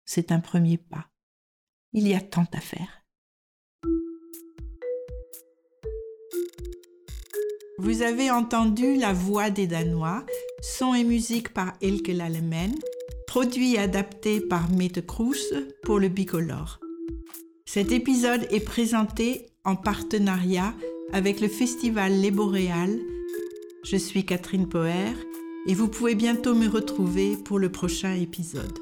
C'est 0.04 0.32
un 0.32 0.40
premier 0.40 0.78
pas. 0.78 1.10
Il 1.92 2.08
y 2.08 2.14
a 2.14 2.20
tant 2.20 2.46
à 2.52 2.60
faire. 2.60 3.01
Vous 7.78 8.02
avez 8.02 8.30
entendu 8.30 8.96
La 8.96 9.14
Voix 9.14 9.48
des 9.48 9.66
Danois, 9.66 10.24
son 10.60 10.94
et 10.94 11.04
musique 11.04 11.54
par 11.54 11.72
Elke 11.80 12.08
Lalemen, 12.08 12.74
produit 13.26 13.74
et 13.74 13.78
adapté 13.78 14.40
par 14.40 14.70
Mette 14.70 15.06
Kroes 15.06 15.54
pour 15.82 15.98
le 15.98 16.08
Bicolore. 16.08 16.80
Cet 17.64 17.90
épisode 17.90 18.46
est 18.50 18.60
présenté 18.60 19.46
en 19.64 19.74
partenariat 19.74 20.74
avec 21.14 21.40
le 21.40 21.48
festival 21.48 22.12
Les 22.12 22.30
Boréales. 22.30 22.98
Je 23.84 23.96
suis 23.96 24.26
Catherine 24.26 24.68
Poher 24.68 25.14
et 25.66 25.74
vous 25.74 25.88
pouvez 25.88 26.14
bientôt 26.14 26.54
me 26.54 26.68
retrouver 26.68 27.38
pour 27.42 27.58
le 27.58 27.72
prochain 27.72 28.14
épisode. 28.14 28.78